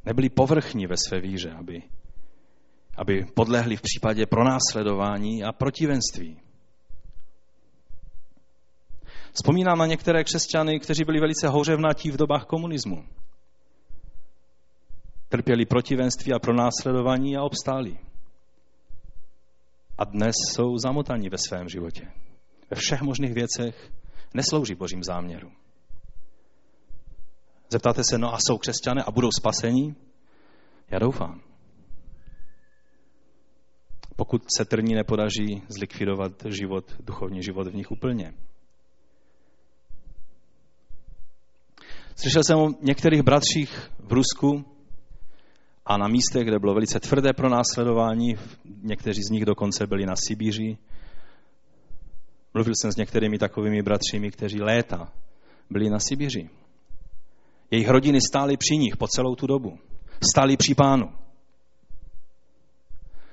[0.06, 1.84] Nebyli povrchní ve své víře, aby,
[2.98, 6.40] aby podlehli v případě pronásledování a protivenství.
[9.34, 13.06] Vzpomínám na některé křesťany, kteří byli velice houřevnatí v dobách komunismu.
[15.30, 17.98] Trpěli protivenství a pronásledování a obstáli.
[19.98, 22.12] A dnes jsou zamotaní ve svém životě.
[22.70, 23.92] Ve všech možných věcech
[24.34, 25.52] neslouží božím záměru.
[27.74, 29.96] Zeptáte se, no a jsou křesťané a budou spasení?
[30.92, 31.42] Já doufám.
[34.16, 38.34] Pokud se trní nepodaří zlikvidovat život, duchovní život v nich úplně.
[42.16, 44.66] Slyšel jsem o některých bratřích v Rusku
[45.86, 48.36] a na místech, kde bylo velice tvrdé pro následování,
[48.82, 50.78] někteří z nich dokonce byli na Sibíři.
[52.54, 55.12] Mluvil jsem s některými takovými bratřími, kteří léta
[55.70, 56.50] byli na Sibíři.
[57.74, 59.80] Jejich rodiny stály při nich po celou tu dobu.
[60.34, 61.06] Stáli při pánu.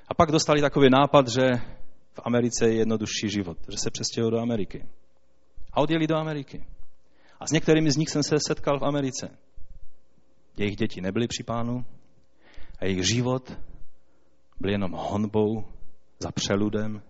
[0.08, 1.46] A pak dostali takový nápad, že
[2.12, 4.86] v Americe je jednodušší život, že se přestěhují do Ameriky.
[5.72, 6.66] A odjeli do Ameriky.
[7.40, 9.38] A s některými z nich jsem se setkal v Americe.
[10.56, 11.84] Jejich děti nebyly při pánu
[12.78, 13.58] a jejich život
[14.60, 15.64] byl jenom honbou
[16.18, 17.02] za přeludem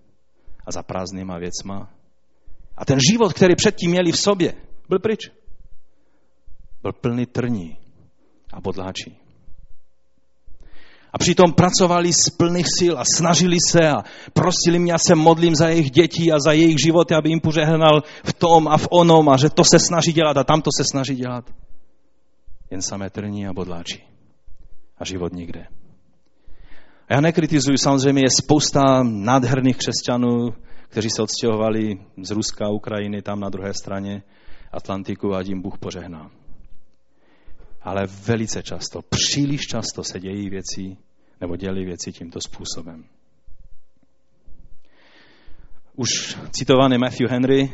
[0.66, 1.94] a za prázdnýma věcma.
[2.76, 4.54] A ten život, který předtím měli v sobě,
[4.88, 5.39] byl pryč.
[6.82, 7.76] Byl plný trní
[8.52, 9.20] a bodláčí.
[11.12, 15.54] A přitom pracovali z plných sil a snažili se a prosili mě, já se modlím
[15.54, 19.28] za jejich děti a za jejich životy, aby jim požehnal v tom a v onom
[19.28, 21.44] a že to se snaží dělat a tamto se snaží dělat.
[22.70, 24.04] Jen samé trní a bodláčí.
[24.98, 25.66] A život nikde.
[27.08, 30.54] A já nekritizuji, samozřejmě je spousta nádherných křesťanů,
[30.88, 34.22] kteří se odstěhovali z Ruska Ukrajiny tam na druhé straně
[34.72, 36.30] Atlantiku a jim Bůh požehná
[37.82, 40.96] ale velice často, příliš často se dějí věci
[41.40, 43.04] nebo dělí věci tímto způsobem.
[45.96, 47.72] Už citovaný Matthew Henry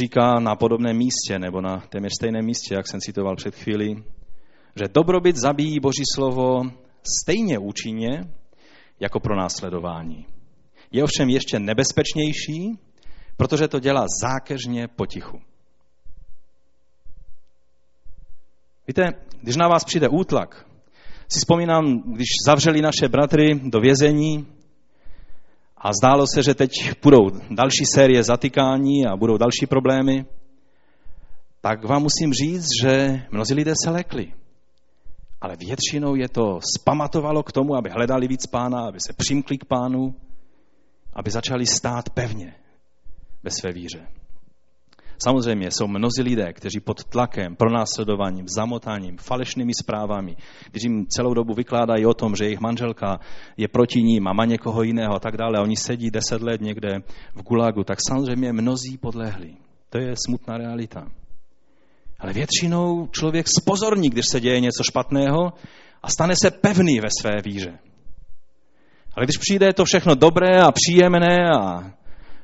[0.00, 4.04] říká na podobném místě, nebo na téměř stejném místě, jak jsem citoval před chvílí,
[4.76, 6.62] že dobrobyt zabíjí Boží slovo
[7.22, 8.24] stejně účinně
[9.00, 10.26] jako pro následování.
[10.92, 12.78] Je ovšem ještě nebezpečnější,
[13.36, 15.40] protože to dělá zákeřně potichu.
[18.88, 20.66] Víte, když na vás přijde útlak,
[21.32, 24.46] si vzpomínám, když zavřeli naše bratry do vězení
[25.76, 26.70] a zdálo se, že teď
[27.02, 30.24] budou další série zatykání a budou další problémy,
[31.60, 34.32] tak vám musím říct, že mnozí lidé se lekli.
[35.40, 39.64] Ale většinou je to spamatovalo k tomu, aby hledali víc pána, aby se přimkli k
[39.64, 40.14] pánu,
[41.12, 42.54] aby začali stát pevně
[43.42, 44.06] ve své víře.
[45.22, 51.54] Samozřejmě jsou mnozí lidé, kteří pod tlakem, pronásledováním, zamotáním, falešnými zprávami, kteří jim celou dobu
[51.54, 53.20] vykládají o tom, že jejich manželka
[53.56, 55.58] je proti ním a má někoho jiného a tak dále.
[55.58, 56.88] A oni sedí deset let někde
[57.34, 59.54] v gulagu, tak samozřejmě mnozí podlehli.
[59.90, 61.06] To je smutná realita.
[62.20, 65.52] Ale většinou člověk spozorní, když se děje něco špatného
[66.02, 67.78] a stane se pevný ve své víře.
[69.14, 71.92] Ale když přijde to všechno dobré a příjemné a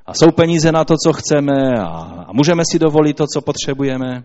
[0.06, 1.86] a jsou peníze na to, co chceme a,
[2.28, 4.24] a můžeme si dovolit to, co potřebujeme.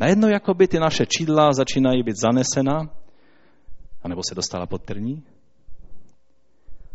[0.00, 2.90] Najednou jakoby ty naše čídla začínají být zanesena,
[4.02, 5.22] anebo se dostala pod trní.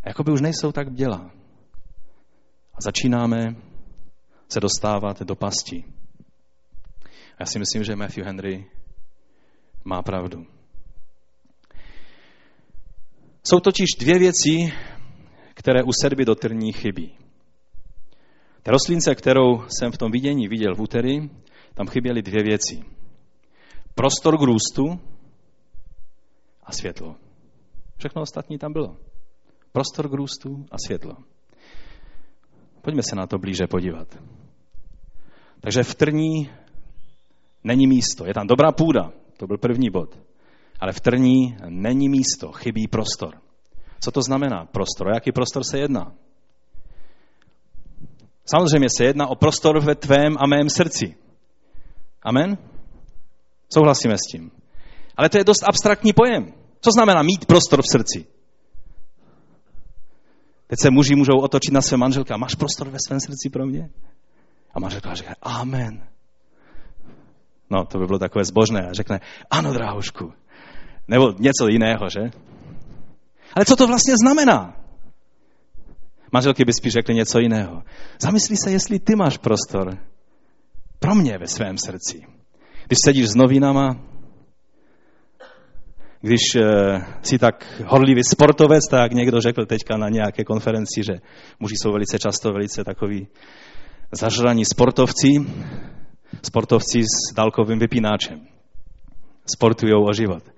[0.02, 1.30] A jakoby už nejsou tak děla.
[2.74, 3.56] A začínáme
[4.48, 5.84] se dostávat do pasti.
[7.04, 8.66] A já si myslím, že Matthew Henry
[9.84, 10.46] má pravdu.
[13.44, 14.72] Jsou totiž dvě věci,
[15.54, 17.25] které u sedby do trní chybí.
[18.66, 21.30] Ta rostlince, kterou jsem v tom vidění viděl v úterý,
[21.74, 22.82] tam chyběly dvě věci.
[23.94, 25.00] Prostor k růstu
[26.62, 27.14] a světlo.
[27.96, 28.96] Všechno ostatní tam bylo.
[29.72, 31.16] Prostor k růstu a světlo.
[32.82, 34.18] Pojďme se na to blíže podívat.
[35.60, 36.50] Takže v trní
[37.64, 38.26] není místo.
[38.26, 40.18] Je tam dobrá půda, to byl první bod.
[40.80, 43.34] Ale v trní není místo, chybí prostor.
[44.00, 45.06] Co to znamená prostor?
[45.06, 46.14] O jaký prostor se jedná?
[48.46, 51.14] Samozřejmě se jedná o prostor ve tvém a mém srdci.
[52.22, 52.58] Amen?
[53.74, 54.50] Souhlasíme s tím.
[55.16, 56.52] Ale to je dost abstraktní pojem.
[56.80, 58.26] Co znamená mít prostor v srdci?
[60.66, 63.66] Teď se muži můžou otočit na své manželky a máš prostor ve svém srdci pro
[63.66, 63.90] mě?
[64.74, 66.08] A manželka říká, amen.
[67.70, 68.88] No, to by bylo takové zbožné.
[68.88, 70.32] A řekne, ano, dráhošku.
[71.08, 72.30] Nebo něco jiného, že?
[73.54, 74.76] Ale co to vlastně znamená?
[76.32, 77.82] Manželky by spíš řekly něco jiného.
[78.20, 79.98] Zamyslí se, jestli ty máš prostor
[80.98, 82.26] pro mě ve svém srdci.
[82.86, 84.00] Když sedíš s novinama,
[86.20, 86.62] když uh,
[87.22, 91.12] si tak horlivý sportovec, tak někdo řekl teďka na nějaké konferenci, že
[91.60, 93.28] muži jsou velice často velice takový
[94.12, 95.28] zažraní sportovci,
[96.42, 98.40] sportovci s dálkovým vypínáčem.
[99.54, 100.55] Sportují o život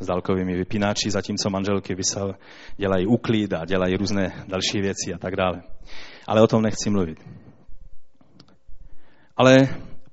[0.00, 2.34] s dálkovými vypínáči, zatímco manželky vysel,
[2.76, 5.62] dělají uklid a dělají různé další věci a tak dále.
[6.26, 7.18] Ale o tom nechci mluvit.
[9.36, 9.68] Ale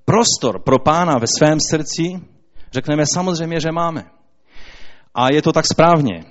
[0.05, 2.19] prostor pro pána ve svém srdci,
[2.71, 4.03] řekneme samozřejmě, že máme.
[5.15, 6.23] A je to tak správně.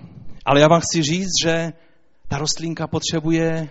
[0.45, 1.73] Ale já vám chci říct, že
[2.29, 3.69] ta rostlinka potřebuje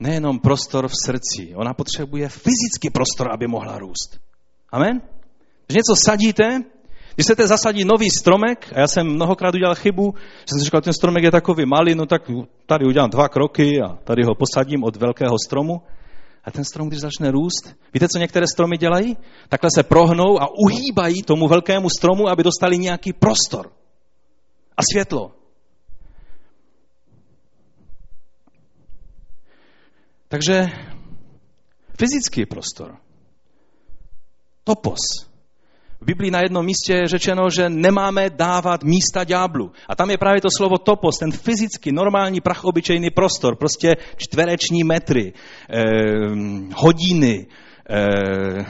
[0.00, 4.20] nejenom prostor v srdci, ona potřebuje fyzický prostor, aby mohla růst.
[4.72, 5.02] Amen?
[5.66, 6.60] Když něco sadíte,
[7.14, 10.92] když chcete zasadit nový stromek, a já jsem mnohokrát udělal chybu, že jsem říkal, ten
[10.92, 12.22] stromek je takový malý, no tak
[12.66, 15.82] tady udělám dva kroky a tady ho posadím od velkého stromu.
[16.44, 19.16] A ten strom, když začne růst, víte, co některé stromy dělají?
[19.48, 23.72] Takhle se prohnou a uhýbají tomu velkému stromu, aby dostali nějaký prostor
[24.76, 25.32] a světlo.
[30.28, 30.66] Takže
[31.98, 32.96] fyzický prostor,
[34.64, 35.29] topos.
[36.00, 39.72] V Biblii na jednom místě je řečeno, že nemáme dávat místa ďáblu.
[39.88, 45.32] A tam je právě to slovo topos, ten fyzický, normální, prachobyčejný prostor, prostě čtvereční metry,
[45.32, 45.82] eh,
[46.74, 47.46] hodiny,
[47.90, 48.64] eh,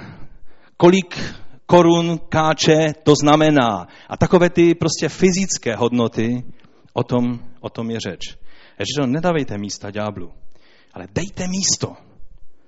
[0.77, 1.19] kolik
[1.67, 3.87] korun káče to znamená.
[4.09, 6.45] A takové ty prostě fyzické hodnoty,
[6.93, 8.37] o tom, o tom je řeč.
[8.79, 10.33] Je nedávejte místa ďáblu,
[10.95, 11.97] ale dejte místo.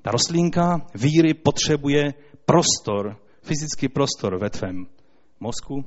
[0.02, 4.86] Ta rostlinka víry potřebuje prostor, fyzický prostor ve tvém
[5.40, 5.84] mozku.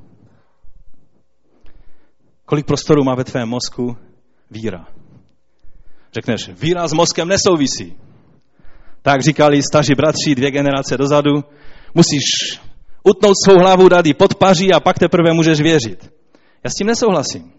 [2.45, 3.97] Kolik prostoru má ve tvém mozku
[4.51, 4.87] víra?
[6.13, 7.97] Řekneš, víra s mozkem nesouvisí.
[9.01, 11.43] Tak říkali staří bratři dvě generace dozadu,
[11.93, 12.21] musíš
[13.03, 16.13] utnout svou hlavu, dát ji pod paří a pak teprve můžeš věřit.
[16.63, 17.53] Já s tím nesouhlasím.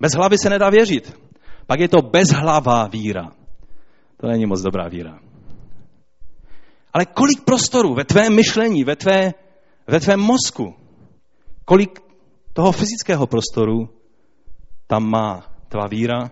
[0.00, 1.18] Bez hlavy se nedá věřit.
[1.66, 3.32] Pak je to bezhlavá víra.
[4.16, 5.27] To není moc dobrá víra.
[6.92, 9.34] Ale kolik prostoru ve tvém myšlení, ve, tvé,
[9.86, 10.74] ve tvém mozku,
[11.64, 12.00] kolik
[12.52, 13.88] toho fyzického prostoru
[14.86, 16.30] tam má tvá víra,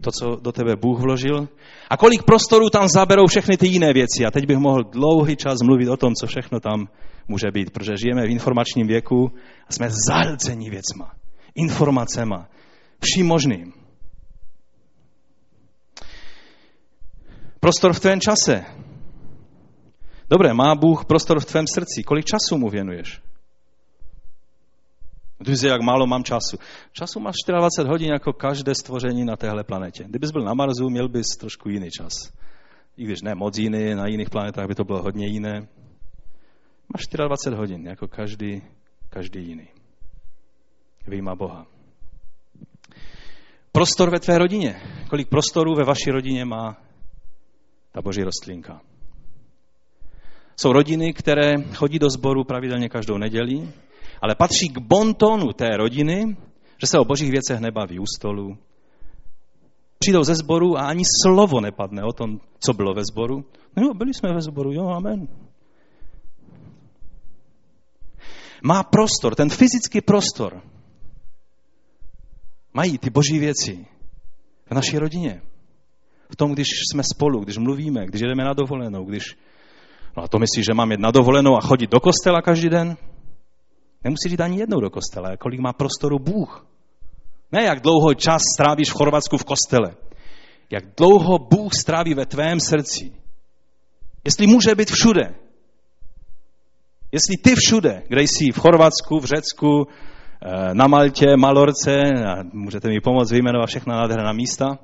[0.00, 1.48] to, co do tebe Bůh vložil,
[1.90, 4.26] a kolik prostoru tam zaberou všechny ty jiné věci.
[4.26, 6.88] A teď bych mohl dlouhý čas mluvit o tom, co všechno tam
[7.28, 9.32] může být, protože žijeme v informačním věku
[9.68, 11.12] a jsme zahlcení věcma,
[11.54, 12.48] informacema,
[13.00, 13.72] vším možným.
[17.60, 18.64] Prostor v tvém čase.
[20.32, 22.02] Dobré, má Bůh prostor v tvém srdci.
[22.02, 23.22] Kolik času mu věnuješ?
[25.44, 26.56] Ty jak málo mám času.
[26.92, 30.04] Času máš 24 hodin jako každé stvoření na téhle planetě.
[30.04, 32.12] Kdybys byl na Marsu, měl bys trošku jiný čas.
[32.96, 35.68] I když ne moc jiný, na jiných planetách by to bylo hodně jiné.
[36.94, 38.62] Máš 24 hodin, jako každý,
[39.08, 39.68] každý jiný.
[41.06, 41.66] Vyjma Boha.
[43.72, 44.80] Prostor ve tvé rodině.
[45.10, 46.76] Kolik prostoru ve vaší rodině má
[47.92, 48.80] ta boží rostlinka?
[50.56, 53.68] Jsou rodiny, které chodí do sboru pravidelně každou neděli,
[54.22, 56.36] ale patří k bontonu té rodiny,
[56.78, 58.58] že se o božích věcech nebaví u stolu.
[59.98, 63.44] Přijdou ze sboru a ani slovo nepadne o tom, co bylo ve sboru.
[63.76, 65.28] No jo, byli jsme ve sboru, jo, amen.
[68.62, 70.62] Má prostor, ten fyzický prostor.
[72.74, 73.86] Mají ty boží věci
[74.66, 75.42] v naší rodině.
[76.30, 79.36] V tom, když jsme spolu, když mluvíme, když jdeme na dovolenou, když...
[80.16, 82.96] No a to myslíš, že mám jít na dovolenou a chodit do kostela každý den?
[84.04, 86.66] Nemusí jít ani jednou do kostela, kolik má prostoru Bůh.
[87.52, 89.94] Ne jak dlouho čas strávíš v Chorvatsku v kostele.
[90.70, 93.12] Jak dlouho Bůh stráví ve tvém srdci.
[94.24, 95.34] Jestli může být všude.
[97.12, 102.88] Jestli ty všude, kde jsi v Chorvatsku, v Řecku, eh, na Maltě, Malorce, a můžete
[102.88, 104.78] mi pomoct vyjmenovat všechna nádherná místa,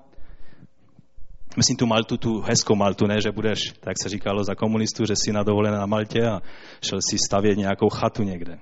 [1.56, 5.14] myslím tu Maltu, tu hezkou Maltu, ne, že budeš, tak se říkalo za komunistů, že
[5.16, 6.40] jsi na dovolené na Maltě a
[6.82, 8.58] šel si stavět nějakou chatu někde.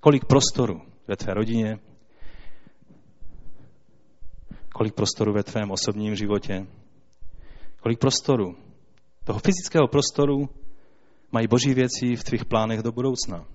[0.00, 1.78] Kolik prostoru ve tvé rodině,
[4.74, 6.66] kolik prostoru ve tvém osobním životě,
[7.80, 8.56] kolik prostoru,
[9.24, 10.48] toho fyzického prostoru
[11.32, 13.46] mají boží věci v tvých plánech do budoucna.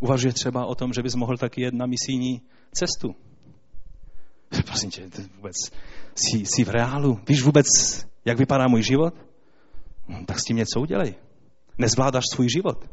[0.00, 2.42] Uvažuje třeba o tom, že bys mohl taky jet na misijní
[2.72, 3.14] cestu.
[4.66, 5.02] Prosím tě,
[5.36, 5.56] vůbec
[6.14, 7.20] jsi, jsi v reálu?
[7.28, 7.66] Víš vůbec,
[8.24, 9.14] jak vypadá můj život?
[10.08, 11.14] Hm, tak s tím něco udělej.
[11.78, 12.84] Nezvládáš svůj život.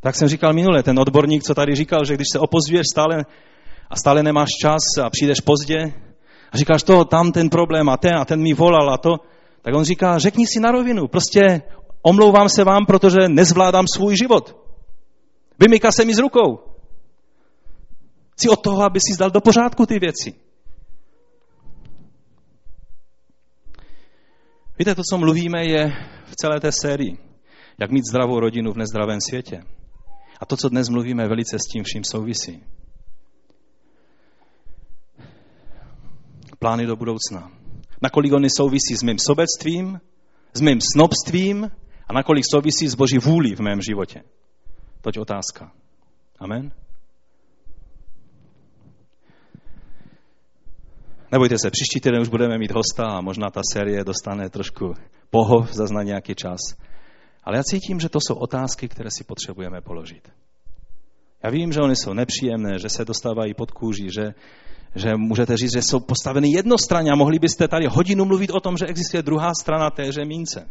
[0.00, 3.24] Tak jsem říkal minule, ten odborník, co tady říkal, že když se opozduješ stále
[3.90, 5.92] a stále nemáš čas a přijdeš pozdě
[6.52, 9.16] a říkáš to, tam ten problém a ten a ten mi volal a to,
[9.62, 11.62] tak on říká, řekni si na rovinu, prostě
[12.02, 14.56] omlouvám se vám, protože nezvládám svůj život.
[15.58, 16.58] Vymyká se mi z rukou.
[18.36, 20.34] Jsi od toho, aby si zdal do pořádku ty věci.
[24.78, 25.92] Víte, to, co mluvíme, je
[26.26, 27.18] v celé té sérii.
[27.80, 29.62] Jak mít zdravou rodinu v nezdravém světě.
[30.40, 32.64] A to, co dnes mluvíme, velice s tím vším souvisí.
[36.58, 37.50] Plány do budoucna.
[38.02, 40.00] Nakolik oni souvisí s mým sobectvím,
[40.52, 41.70] s mým snobstvím
[42.08, 44.22] a nakolik souvisí s Boží vůli v mém životě.
[45.00, 45.72] Toť otázka.
[46.38, 46.72] Amen?
[51.32, 54.94] Nebojte se, příští týden už budeme mít hosta a možná ta série dostane trošku
[55.30, 56.58] pohov za nějaký čas.
[57.44, 60.28] Ale já cítím, že to jsou otázky, které si potřebujeme položit.
[61.42, 64.34] Já vím, že oni jsou nepříjemné, že se dostávají pod kůži, že,
[64.94, 68.76] že můžete říct, že jsou postaveny jednostranně a mohli byste tady hodinu mluvit o tom,
[68.76, 70.68] že existuje druhá strana téže mince.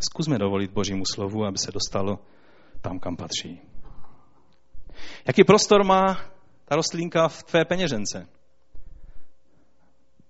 [0.00, 2.18] Zkusme dovolit Božímu slovu, aby se dostalo
[2.80, 3.60] tam, kam patří.
[5.26, 6.33] Jaký prostor má
[6.64, 8.26] ta rostlinka v tvé peněžence?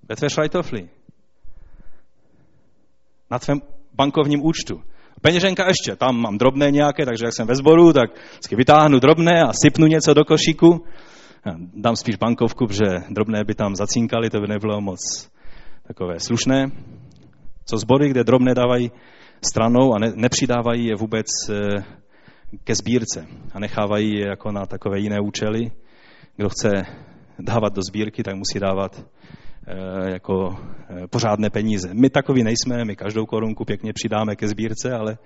[0.08, 0.88] Ve tvé šajtofli?
[3.30, 3.60] Na tvém
[3.92, 4.82] bankovním účtu?
[5.20, 9.42] Peněženka ještě, tam mám drobné nějaké, takže jak jsem ve sboru, tak vždycky vytáhnu drobné
[9.42, 10.84] a sypnu něco do košíku.
[11.74, 15.30] Dám spíš bankovku, protože drobné by tam zacínkali, to by nebylo moc
[15.86, 16.70] takové slušné.
[17.64, 18.90] Co sbory, kde drobné dávají
[19.42, 21.84] stranou a ne, nepřidávají je vůbec eh,
[22.64, 25.70] ke sbírce a nechávají je jako na takové jiné účely.
[26.36, 26.70] Kdo chce
[27.38, 29.06] dávat do sbírky, tak musí dávat
[29.66, 30.58] eh, jako
[30.88, 31.94] eh, pořádné peníze.
[31.94, 35.18] My takový nejsme, my každou korunku pěkně přidáme ke sbírce, ale,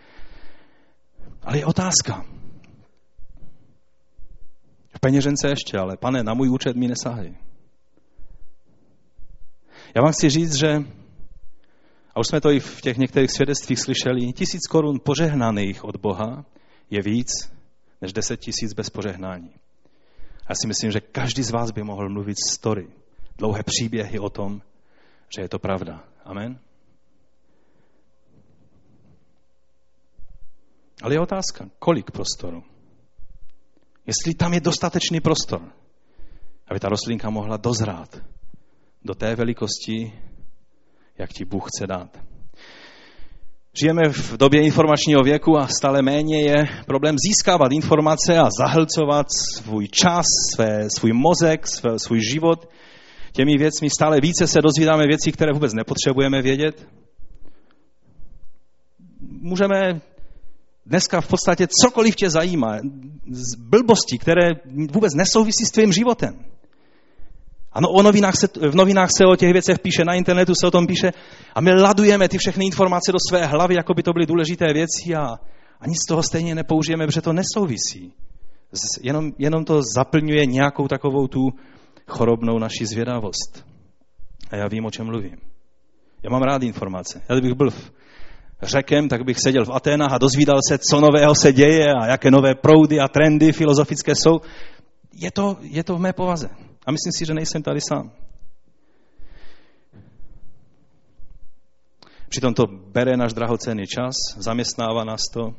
[1.43, 2.25] ale je otázka.
[4.97, 7.37] V peněžence ještě, ale pane, na můj účet mi nesahají.
[9.95, 10.85] Já vám chci říct, že
[12.15, 16.45] a už jsme to i v těch některých svědectvích slyšeli, tisíc korun požehnaných od Boha
[16.91, 17.29] je víc
[18.01, 19.51] než deset tisíc bez požehnání.
[20.49, 22.89] Já si myslím, že každý z vás by mohl mluvit story,
[23.39, 24.63] dlouhé příběhy o tom,
[25.37, 26.05] že je to pravda.
[26.25, 26.59] Amen?
[31.03, 32.65] Ale je otázka, kolik prostoru?
[34.07, 35.73] Jestli tam je dostatečný prostor,
[36.69, 38.23] aby ta rostlinka mohla dozrát
[39.05, 40.13] do té velikosti,
[41.19, 42.28] jak ti Bůh chce dát.
[43.81, 46.57] Žijeme v době informačního věku a stále méně je
[46.87, 49.27] problém získávat informace a zahlcovat
[49.57, 50.25] svůj čas,
[50.55, 52.69] své, svůj mozek, své, svůj život
[53.33, 53.91] těmi věcmi.
[53.91, 56.89] Stále více se dozvídáme věcí, které vůbec nepotřebujeme vědět.
[59.21, 60.01] Můžeme
[60.87, 62.79] dneska v podstatě cokoliv tě zajímá,
[63.31, 64.51] z blbostí, které
[64.93, 66.45] vůbec nesouvisí s tvým životem.
[67.79, 70.71] Ano, o novinách se, v novinách se o těch věcech píše, na internetu se o
[70.71, 71.13] tom píše
[71.55, 75.15] a my ladujeme ty všechny informace do své hlavy, jako by to byly důležité věci
[75.15, 75.27] a,
[75.81, 78.13] a nic z toho stejně nepoužijeme, protože to nesouvisí.
[79.03, 81.41] Jenom, jenom to zaplňuje nějakou takovou tu
[82.07, 83.65] chorobnou naši zvědavost.
[84.51, 85.37] A já vím, o čem mluvím.
[86.23, 87.23] Já mám rád informace.
[87.29, 87.93] Já bych byl v
[88.63, 92.31] řekem, tak bych seděl v Aténách a dozvídal se, co nového se děje a jaké
[92.31, 94.41] nové proudy a trendy filozofické jsou.
[95.15, 96.49] Je to, je to v mé povaze.
[96.89, 98.13] A myslím si, že nejsem tady sám.
[102.29, 105.55] Přitom to bere náš drahocenný čas, zaměstnává nás to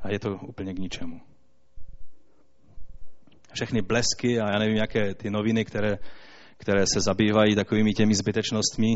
[0.00, 1.20] a je to úplně k ničemu.
[3.52, 5.98] Všechny blesky a já nevím, jaké ty noviny, které,
[6.56, 8.94] které se zabývají takovými těmi zbytečnostmi,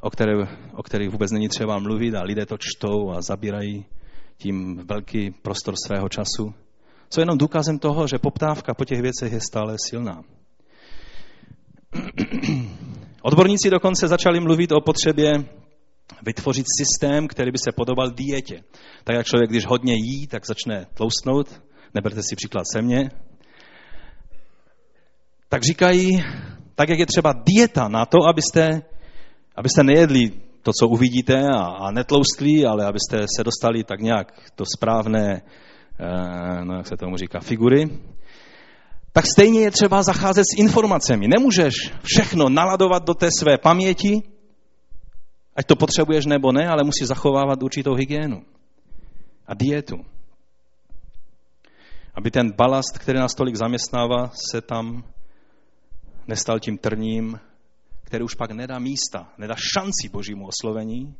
[0.00, 0.32] o, které,
[0.74, 3.86] o kterých vůbec není třeba mluvit a lidé to čtou a zabírají
[4.36, 6.54] tím velký prostor svého času,
[7.08, 10.24] co je jenom důkazem toho, že poptávka po těch věcech je stále silná.
[13.22, 15.32] Odborníci dokonce začali mluvit o potřebě
[16.22, 18.62] vytvořit systém, který by se podobal dietě.
[19.04, 21.62] Tak jak člověk, když hodně jí, tak začne tloustnout.
[21.94, 23.10] Neberte si příklad se mně.
[25.48, 26.24] Tak říkají,
[26.74, 28.82] tak jak je třeba dieta na to, abyste,
[29.56, 30.30] abyste nejedli
[30.62, 35.42] to, co uvidíte a, a netloustli, ale abyste se dostali tak nějak do správné,
[36.00, 37.88] eh, no jak se tomu říká, figury,
[39.12, 41.28] tak stejně je třeba zacházet s informacemi.
[41.28, 44.22] Nemůžeš všechno naladovat do té své paměti,
[45.56, 48.42] ať to potřebuješ nebo ne, ale musíš zachovávat určitou hygienu
[49.46, 49.96] a dietu.
[52.14, 55.04] Aby ten balast, který nás tolik zaměstnává, se tam
[56.28, 57.40] nestal tím trním,
[58.04, 61.14] které už pak nedá místa, nedá šanci božímu oslovení,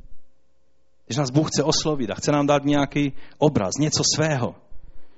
[1.07, 4.55] když nás Bůh chce oslovit a chce nám dát nějaký obraz, něco svého.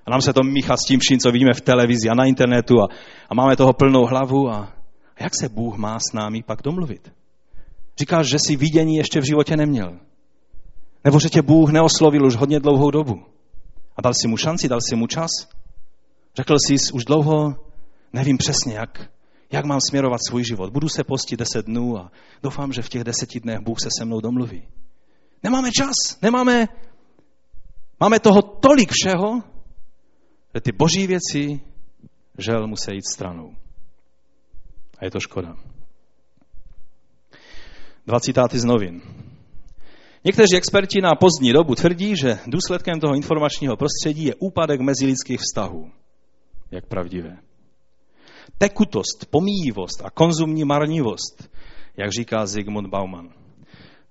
[0.06, 2.82] A nám se to míchá s tím vším, co víme v televizi a na internetu
[2.82, 2.88] a,
[3.30, 4.50] a máme toho plnou hlavu.
[4.50, 4.74] A,
[5.16, 7.12] a jak se Bůh má s námi pak domluvit?
[7.98, 9.98] Říkáš, že si vidění ještě v životě neměl.
[11.04, 13.22] Nebo že tě Bůh neoslovil už hodně dlouhou dobu.
[13.96, 15.30] A dal si mu šanci, dal si mu čas.
[16.36, 17.54] Řekl jsi už dlouho,
[18.12, 19.10] nevím přesně, jak,
[19.52, 20.72] jak mám směrovat svůj život.
[20.72, 22.10] Budu se postit deset dnů a
[22.42, 24.62] doufám, že v těch deseti dnech Bůh se se mnou domluví.
[25.42, 26.68] Nemáme čas, nemáme,
[28.00, 29.51] máme toho tolik všeho,
[30.54, 31.60] že ty boží věci
[32.38, 33.54] žel musí jít stranou.
[34.98, 35.56] A je to škoda.
[38.06, 39.02] Dva citáty z novin.
[40.24, 45.90] Někteří experti na pozdní dobu tvrdí, že důsledkem toho informačního prostředí je úpadek mezilidských vztahů.
[46.70, 47.38] Jak pravdivé.
[48.58, 51.50] Tekutost, pomíjivost a konzumní marnivost,
[51.96, 53.28] jak říká Zygmunt Bauman.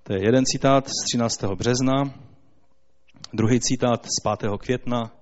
[0.02, 1.42] To je jeden citát z 13.
[1.44, 2.14] března,
[3.32, 4.50] druhý citát z 5.
[4.58, 5.21] května.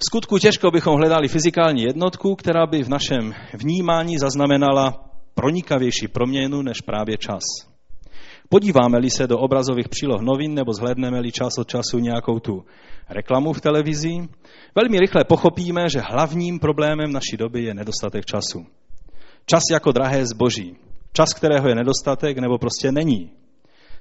[0.00, 6.62] V skutku těžko bychom hledali fyzikální jednotku, která by v našem vnímání zaznamenala pronikavější proměnu
[6.62, 7.42] než právě čas.
[8.48, 12.64] Podíváme-li se do obrazových příloh novin nebo zhlédneme-li čas od času nějakou tu
[13.08, 14.28] reklamu v televizi,
[14.74, 18.66] velmi rychle pochopíme, že hlavním problémem naší doby je nedostatek času.
[19.46, 20.76] Čas jako drahé zboží.
[21.12, 23.30] Čas, kterého je nedostatek nebo prostě není.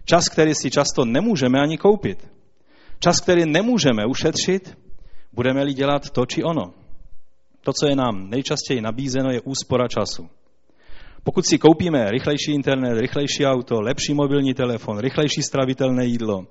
[0.05, 2.27] Čas, který si často nemůžeme ani koupit.
[2.99, 4.77] Čas, který nemůžeme ušetřit,
[5.33, 6.73] budeme-li dělat to či ono.
[7.61, 10.29] To, co je nám nejčastěji nabízeno, je úspora času.
[11.23, 16.47] Pokud si koupíme rychlejší internet, rychlejší auto, lepší mobilní telefon, rychlejší stravitelné jídlo,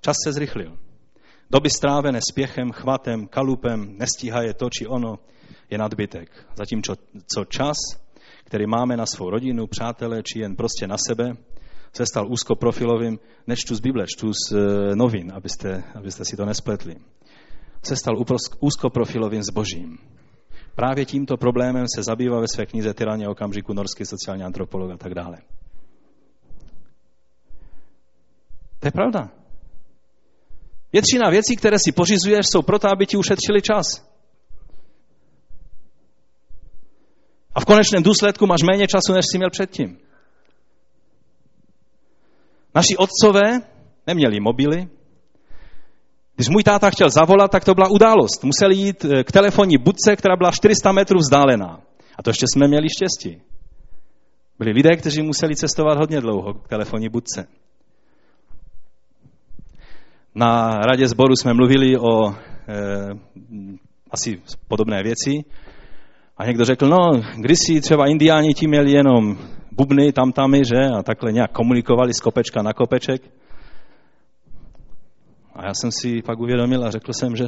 [0.00, 0.78] čas se zrychlil.
[1.50, 5.18] Doby strávené spěchem, chvatem, kalupem, nestíhá je to či ono,
[5.70, 6.46] je nadbytek.
[6.56, 6.94] Zatímco
[7.34, 7.76] co čas,
[8.44, 11.36] který máme na svou rodinu, přátele, či jen prostě na sebe,
[11.92, 16.96] se stal úzkoprofilovým, nečtu z Bible, čtu z eh, novin, abyste, abyste si to nespletli.
[17.82, 18.14] Se stal
[18.60, 19.98] úzkoprofilovým zbožím.
[20.74, 25.14] Právě tímto problémem se zabývá ve své knize Tyraně okamžiku norský sociální antropolog a tak
[25.14, 25.36] dále.
[28.80, 29.30] To je pravda.
[30.92, 34.08] Většina věcí, které si pořizuješ, jsou proto, aby ti ušetřili čas.
[37.54, 39.98] A v konečném důsledku máš méně času, než jsi měl předtím.
[42.78, 43.60] Naši otcové
[44.06, 44.88] neměli mobily,
[46.36, 48.44] když můj táta chtěl zavolat, tak to byla událost.
[48.44, 51.80] Museli jít eh, k telefonní budce, která byla 400 metrů vzdálená.
[52.18, 53.42] A to ještě jsme měli štěstí.
[54.58, 57.46] Byli lidé, kteří museli cestovat hodně dlouho k telefonní budce.
[60.34, 62.34] Na radě sboru jsme mluvili o e,
[64.10, 65.44] asi podobné věci.
[66.36, 69.38] A někdo řekl, no, kdysi třeba indiáni ti měli jenom
[69.78, 70.90] bubny, tamtamy, že?
[70.98, 73.22] A takhle nějak komunikovali z kopečka na kopeček.
[75.54, 77.44] A já jsem si pak uvědomil a řekl jsem, že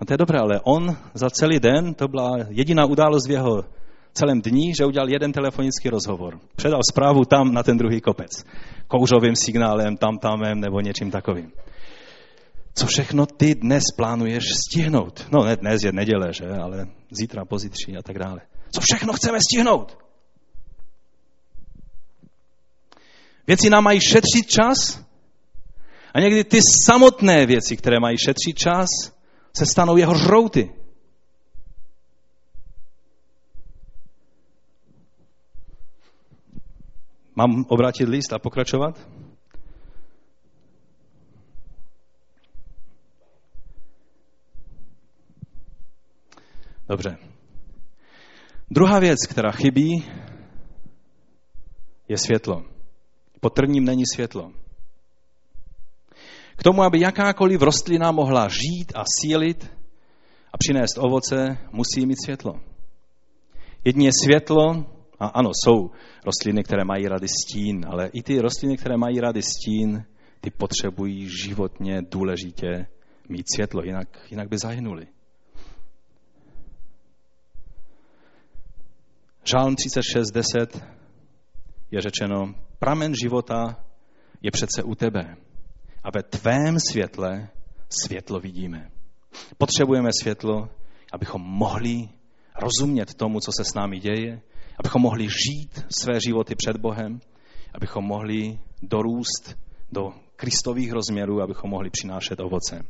[0.00, 3.64] no to je dobré, ale on za celý den, to byla jediná událost v jeho
[4.12, 6.38] celém dní, že udělal jeden telefonický rozhovor.
[6.56, 8.44] Předal zprávu tam na ten druhý kopec.
[8.88, 11.52] Kouřovým signálem, tam tamem nebo něčím takovým.
[12.74, 15.26] Co všechno ty dnes plánuješ stihnout?
[15.32, 16.48] No ne dnes je neděle, že?
[16.48, 18.40] Ale zítra, pozítří a tak dále.
[18.74, 20.01] Co všechno chceme stihnout?
[23.46, 25.02] Věci nám mají šetřit čas,
[26.14, 28.88] a někdy ty samotné věci, které mají šetřit čas,
[29.56, 30.74] se stanou jeho žrouty.
[37.34, 39.08] Mám obrátit list a pokračovat?
[46.88, 47.16] Dobře.
[48.70, 50.04] Druhá věc, která chybí,
[52.08, 52.71] je světlo.
[53.42, 54.52] Pod trním není světlo.
[56.56, 59.72] K tomu, aby jakákoliv rostlina mohla žít a sílit
[60.52, 62.60] a přinést ovoce, musí mít světlo.
[63.84, 64.86] Jedině světlo,
[65.18, 65.90] a ano, jsou
[66.24, 70.04] rostliny, které mají rady stín, ale i ty rostliny, které mají rady stín,
[70.40, 72.86] ty potřebují životně důležitě
[73.28, 75.06] mít světlo, jinak, jinak by zahynuli.
[79.44, 80.82] Žálm 36.10
[81.90, 83.76] je řečeno, pramen života
[84.42, 85.36] je přece u tebe
[86.04, 87.48] a ve tvém světle
[87.88, 88.90] světlo vidíme.
[89.58, 90.68] Potřebujeme světlo,
[91.12, 92.08] abychom mohli
[92.62, 94.40] rozumět tomu, co se s námi děje,
[94.78, 97.20] abychom mohli žít své životy před Bohem,
[97.74, 99.56] abychom mohli dorůst
[99.92, 102.82] do kristových rozměrů, abychom mohli přinášet ovoce.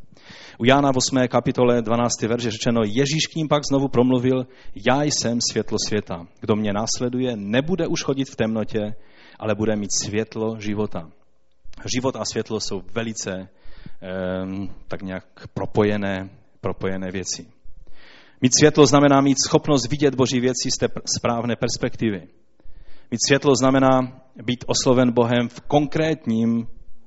[0.59, 1.29] U Jána v 8.
[1.29, 2.23] kapitole 12.
[2.23, 4.47] verže řečeno, Ježíš k ním pak znovu promluvil,
[4.89, 6.27] já jsem světlo světa.
[6.41, 8.95] Kdo mě následuje, nebude už chodit v temnotě,
[9.39, 11.11] ale bude mít světlo života.
[11.95, 13.49] Život a světlo jsou velice
[14.89, 15.25] tak nějak
[15.55, 16.31] propojené,
[16.61, 17.47] propojené věci.
[18.41, 22.29] Mít světlo znamená mít schopnost vidět Boží věci z té správné perspektivy.
[23.11, 26.67] Mít světlo znamená být osloven Bohem v konkrétním,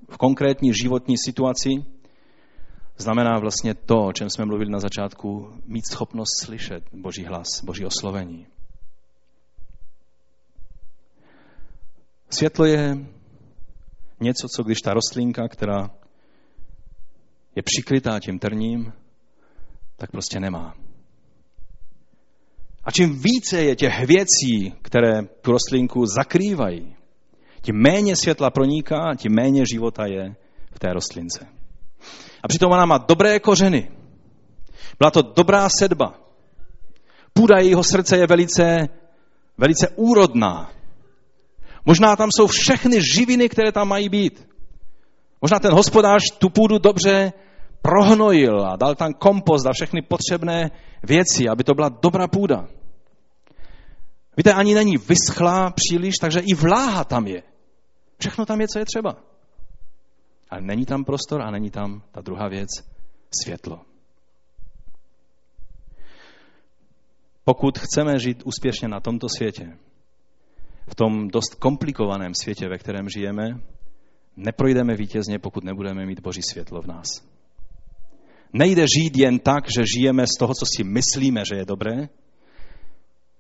[0.09, 1.69] v konkrétní životní situaci.
[2.97, 7.86] Znamená vlastně to, o čem jsme mluvili na začátku, mít schopnost slyšet Boží hlas, Boží
[7.86, 8.47] oslovení.
[12.30, 12.97] Světlo je
[14.19, 15.89] něco, co když ta rostlinka, která
[17.55, 18.93] je přikrytá tím trním,
[19.97, 20.76] tak prostě nemá.
[22.84, 26.95] A čím více je těch věcí, které tu rostlinku zakrývají,
[27.61, 30.36] tím méně světla proniká, tím méně života je
[30.71, 31.47] v té rostlince.
[32.43, 33.91] A přitom ona má dobré kořeny.
[34.99, 36.19] Byla to dobrá sedba.
[37.34, 38.78] Půda jejího srdce je velice,
[39.57, 40.71] velice úrodná.
[41.86, 44.47] Možná tam jsou všechny živiny, které tam mají být.
[45.41, 47.33] Možná ten hospodář tu půdu dobře
[47.81, 50.71] prohnojil a dal tam kompost a všechny potřebné
[51.03, 52.67] věci, aby to byla dobrá půda.
[54.38, 57.43] Víte, ani není vyschlá příliš, takže i vláha tam je.
[58.19, 59.15] Všechno tam je, co je třeba.
[60.49, 62.69] Ale není tam prostor a není tam ta druhá věc,
[63.43, 63.81] světlo.
[67.43, 69.77] Pokud chceme žít úspěšně na tomto světě,
[70.88, 73.59] v tom dost komplikovaném světě, ve kterém žijeme,
[74.38, 77.05] neprojdeme vítězně, pokud nebudeme mít Boží světlo v nás.
[78.53, 82.09] Nejde žít jen tak, že žijeme z toho, co si myslíme, že je dobré,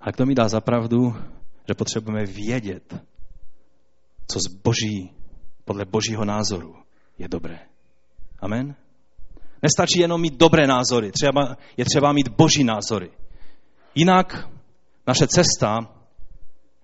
[0.01, 1.15] ale kdo mi dá zapravdu,
[1.67, 2.95] že potřebujeme vědět,
[4.27, 5.11] co z boží,
[5.65, 6.75] podle božího názoru
[7.17, 7.59] je dobré.
[8.39, 8.75] Amen?
[9.63, 13.11] Nestačí jenom mít dobré názory, třeba, je třeba mít boží názory.
[13.95, 14.49] Jinak
[15.07, 15.94] naše cesta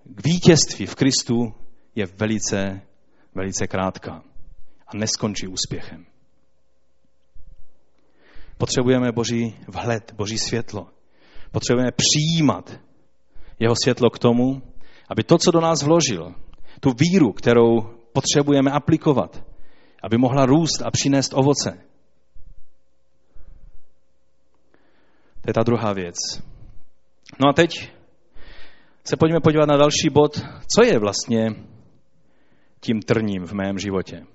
[0.04, 1.54] k vítězství v Kristu
[1.94, 2.80] je velice,
[3.34, 4.22] velice krátká
[4.86, 6.06] a neskončí úspěchem.
[8.58, 10.88] Potřebujeme boží vhled, boží světlo.
[11.50, 12.80] Potřebujeme přijímat
[13.58, 14.62] jeho světlo k tomu,
[15.08, 16.34] aby to, co do nás vložil,
[16.80, 17.80] tu víru, kterou
[18.12, 19.44] potřebujeme aplikovat,
[20.02, 21.78] aby mohla růst a přinést ovoce.
[25.40, 26.14] To je ta druhá věc.
[27.40, 27.92] No a teď
[29.04, 30.40] se pojďme podívat na další bod.
[30.76, 31.48] Co je vlastně
[32.80, 34.26] tím trním v mém životě?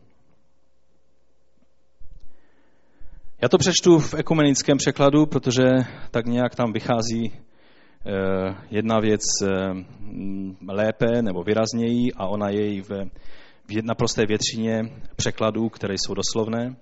[3.41, 5.63] Já to přečtu v ekumenickém překladu, protože
[6.11, 7.34] tak nějak tam vychází
[8.09, 9.47] Eh, jedna věc eh,
[10.68, 12.89] lépe nebo výrazněji a ona je v,
[13.68, 14.82] v naprosté většině
[15.15, 16.76] překladů, které jsou doslovné.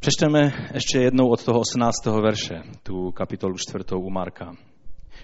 [0.00, 2.06] Přečteme ještě jednou od toho 18.
[2.06, 4.52] verše, tu kapitolu čtvrtou u Marka.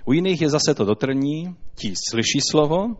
[0.04, 2.96] U jiných je zase to dotrní, ti slyší slovo,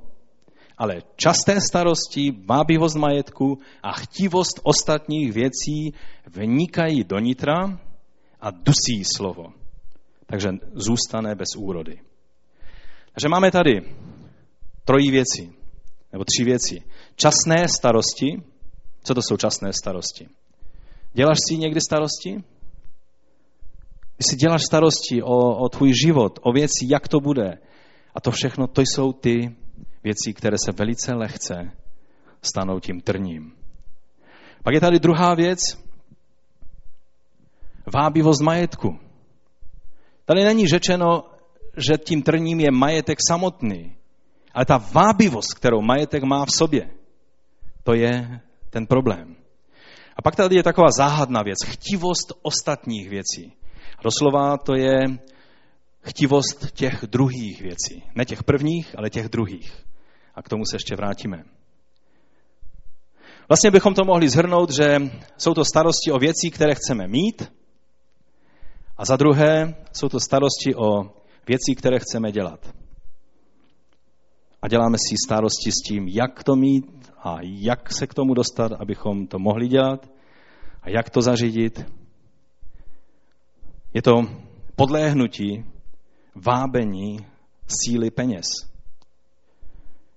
[0.79, 5.95] ale časté starosti, vábivost majetku a chtivost ostatních věcí
[6.27, 7.81] vnikají do nitra
[8.41, 9.59] a dusí slovo
[10.31, 12.01] takže zůstane bez úrody.
[13.13, 13.81] Takže máme tady
[14.85, 15.53] trojí věci,
[16.13, 16.83] nebo tři věci.
[17.17, 18.43] Časné starosti.
[19.05, 20.29] Co to jsou časné starosti?
[21.13, 22.45] Děláš si někdy starosti?
[24.21, 27.59] Si děláš starosti o, o tvůj život, o věci, jak to bude,
[28.15, 29.57] a to všechno, to jsou ty
[30.05, 31.73] věci, které se velice lehce
[32.43, 33.53] stanou tím trním.
[34.63, 35.59] Pak je tady druhá věc,
[37.95, 38.99] vábivost majetku.
[40.25, 41.25] Tady není řečeno,
[41.77, 43.97] že tím trním je majetek samotný,
[44.55, 46.91] ale ta vábivost, kterou majetek má v sobě,
[47.83, 48.41] to je
[48.71, 49.37] ten problém.
[50.17, 53.53] A pak tady je taková záhadná věc, chtivost ostatních věcí.
[54.03, 54.99] Doslova to je
[56.01, 58.03] chtivost těch druhých věcí.
[58.15, 59.85] Ne těch prvních, ale těch druhých.
[60.35, 61.45] A k tomu se ještě vrátíme.
[63.49, 64.99] Vlastně bychom to mohli zhrnout, že
[65.39, 67.53] jsou to starosti o věcí, které chceme mít,
[68.97, 71.03] a za druhé jsou to starosti o
[71.47, 72.75] věci, které chceme dělat.
[74.63, 78.73] A děláme si starosti s tím, jak to mít a jak se k tomu dostat,
[78.73, 80.11] abychom to mohli dělat
[80.83, 81.98] a jak to zařídit.
[83.95, 84.23] Je to
[84.77, 85.65] podléhnutí
[86.35, 87.19] vábení
[87.85, 88.47] síly peněz.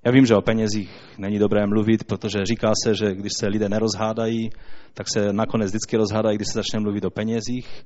[0.05, 3.69] Já vím, že o penězích není dobré mluvit, protože říká se, že když se lidé
[3.69, 4.49] nerozhádají,
[4.93, 7.85] tak se nakonec vždycky rozhádají, když se začne mluvit o penězích.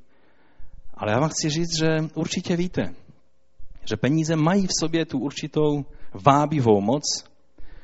[0.94, 2.96] Ale já vám chci říct, že určitě víte,
[3.90, 5.86] že peníze mají v sobě tu určitou
[6.26, 7.04] vábivou moc,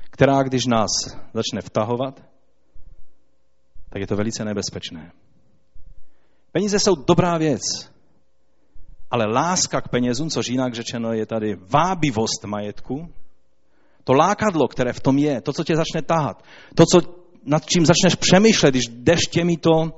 [0.04, 0.90] která když nás
[1.34, 2.24] začne vtahovat,
[3.90, 5.12] tak je to velice nebezpečné.
[6.52, 7.62] Peníze jsou dobrá věc,
[9.12, 13.14] ale láska k penězům, což jinak řečeno je tady vábivost majetku,
[14.04, 16.44] to lákadlo, které v tom je, to, co tě začne tahat,
[16.76, 17.02] to, co,
[17.46, 19.92] nad čím začneš přemýšlet, když jdeš těmito,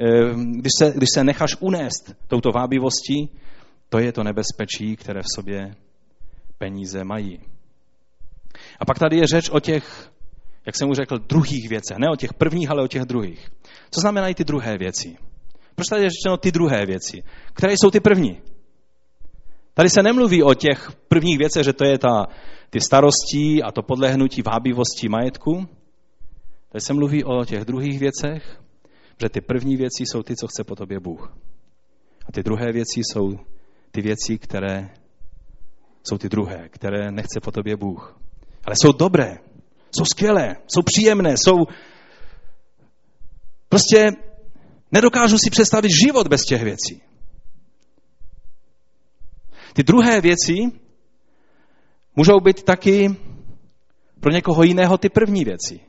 [0.00, 3.30] eh, když se, když se necháš unést touto vábivostí,
[3.88, 5.74] to je to nebezpečí, které v sobě
[6.58, 7.40] peníze mají.
[8.80, 10.10] A pak tady je řeč o těch,
[10.66, 11.96] jak jsem už řekl, druhých věcech.
[11.98, 13.50] Ne o těch prvních, ale o těch druhých.
[13.90, 15.16] Co znamenají ty druhé věci?
[15.76, 17.22] Proč tady je řečeno ty druhé věci?
[17.52, 18.40] Které jsou ty první?
[19.74, 22.26] Tady se nemluví o těch prvních věcech, že to je ta,
[22.70, 25.68] ty starosti a to podlehnutí vábivosti majetku.
[26.72, 28.60] Tady se mluví o těch druhých věcech,
[29.20, 31.36] že ty první věci jsou ty, co chce po tobě Bůh.
[32.28, 33.38] A ty druhé věci jsou
[33.90, 34.90] ty věci, které
[36.08, 38.20] jsou ty druhé, které nechce po tobě Bůh.
[38.64, 39.38] Ale jsou dobré,
[39.96, 41.56] jsou skvělé, jsou příjemné, jsou
[43.68, 44.10] prostě
[44.92, 47.02] nedokážu si představit život bez těch věcí.
[49.72, 50.72] Ty druhé věci
[52.16, 53.16] můžou být taky
[54.20, 55.80] pro někoho jiného ty první věci.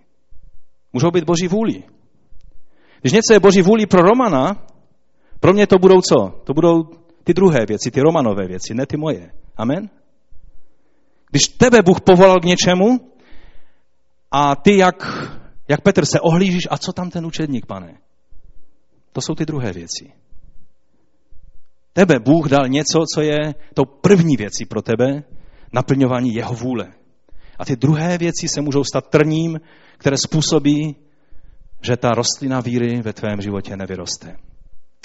[0.93, 1.83] Můžou být boží vůli.
[3.01, 4.65] Když něco je boží vůli pro Romana,
[5.39, 6.41] pro mě to budou co?
[6.43, 6.83] To budou
[7.23, 9.31] ty druhé věci, ty Romanové věci, ne ty moje.
[9.57, 9.89] Amen?
[11.31, 13.11] Když tebe Bůh povolal k něčemu
[14.31, 14.95] a ty, jak,
[15.67, 17.97] jak Petr, se ohlížíš, a co tam ten učedník, pane?
[19.17, 20.11] To jsou ty druhé věci.
[21.93, 25.23] Tebe Bůh dal něco, co je tou první věcí pro tebe,
[25.73, 26.93] naplňování jeho vůle.
[27.59, 29.59] A ty druhé věci se můžou stát trním,
[29.97, 30.95] které způsobí,
[31.81, 34.37] že ta rostlina víry ve tvém životě nevyroste.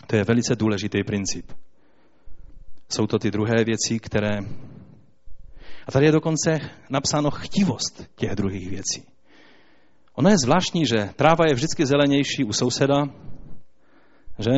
[0.06, 1.52] To je velice důležitý princip.
[2.88, 4.38] Jsou to ty druhé věci, které
[5.86, 6.58] a tady je dokonce
[6.90, 9.04] napsáno chtivost těch druhých věcí.
[10.14, 13.04] Ono je zvláštní, že tráva je vždycky zelenější u souseda,
[14.38, 14.50] že?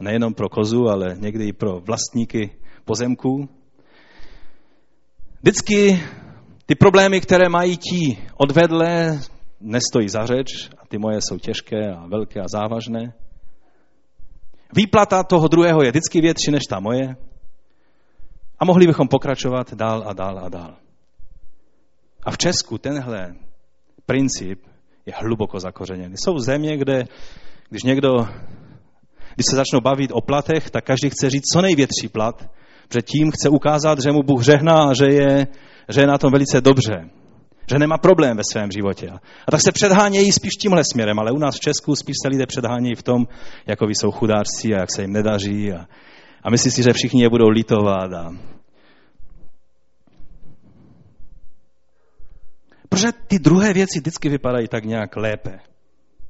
[0.00, 2.50] Nejenom pro kozu, ale někdy i pro vlastníky
[2.84, 3.48] pozemků.
[5.42, 6.02] Vždycky
[6.66, 9.20] ty problémy, které mají ti odvedle,
[9.60, 13.12] nestojí za řeč a ty moje jsou těžké a velké a závažné.
[14.76, 17.16] Výplata toho druhého je vždycky větší než ta moje.
[18.58, 20.76] A mohli bychom pokračovat dál a dál a dál.
[22.22, 23.34] A v Česku tenhle
[24.06, 24.66] princip
[25.06, 26.14] je hluboko zakořeněný.
[26.16, 27.04] Jsou země, kde
[27.68, 28.28] když někdo,
[29.34, 32.50] když se začnou bavit o platech, tak každý chce říct co největší plat,
[32.88, 35.46] protože tím chce ukázat, že mu Bůh žehná že je,
[35.88, 37.10] že je na tom velice dobře.
[37.70, 39.10] Že nemá problém ve svém životě.
[39.48, 42.46] A tak se předhánějí spíš tímhle směrem, ale u nás v Česku spíš se lidé
[42.46, 43.26] předhánějí v tom,
[43.66, 45.86] jako jsou chudářci a jak se jim nedaří a,
[46.42, 48.12] a myslí si, že všichni je budou litovat.
[48.12, 48.30] A...
[52.88, 55.58] Protože ty druhé věci vždycky vypadají tak nějak lépe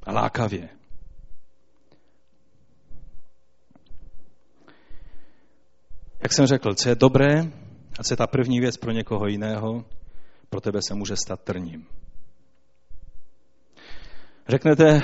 [0.03, 0.74] a lákavě.
[6.25, 7.33] Jak jsem řekl, co je dobré
[7.99, 9.85] a co je ta první věc pro někoho jiného,
[10.49, 11.85] pro tebe se může stát trním.
[14.47, 15.01] Řeknete,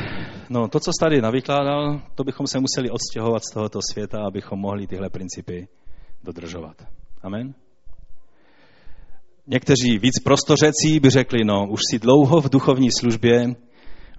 [0.50, 4.60] no to, co jsi tady navykládal, to bychom se museli odstěhovat z tohoto světa, abychom
[4.60, 5.68] mohli tyhle principy
[6.24, 6.76] dodržovat.
[7.22, 7.54] Amen?
[9.48, 13.56] Někteří víc prostořecí by řekli, no už si dlouho v duchovní službě,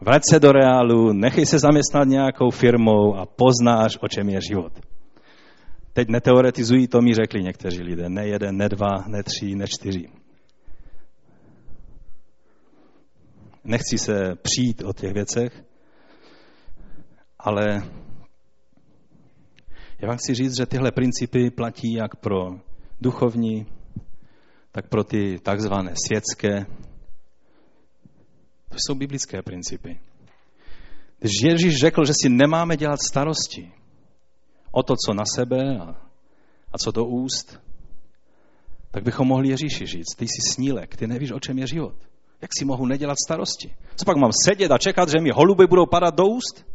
[0.00, 4.91] vrať se do reálu, nechej se zaměstnat nějakou firmou a poznáš, o čem je život.
[5.92, 8.08] Teď neteoretizují, to mi řekli někteří lidé.
[8.08, 10.08] Ne jeden, ne dva, ne tři, ne čtyři.
[13.64, 15.64] Nechci se přijít o těch věcech,
[17.38, 17.82] ale
[20.02, 22.50] já vám chci říct, že tyhle principy platí jak pro
[23.00, 23.66] duchovní,
[24.72, 26.66] tak pro ty takzvané světské.
[28.68, 30.00] To jsou biblické principy.
[31.18, 33.72] Když Ježíš řekl, že si nemáme dělat starosti
[34.72, 35.96] o to, co na sebe a,
[36.72, 37.60] a co do úst,
[38.90, 41.94] tak bychom mohli Ježíši říct, ty jsi snílek, ty nevíš, o čem je život.
[42.42, 43.74] Jak si mohu nedělat starosti?
[43.96, 46.66] Co pak mám sedět a čekat, že mi holuby budou padat do úst?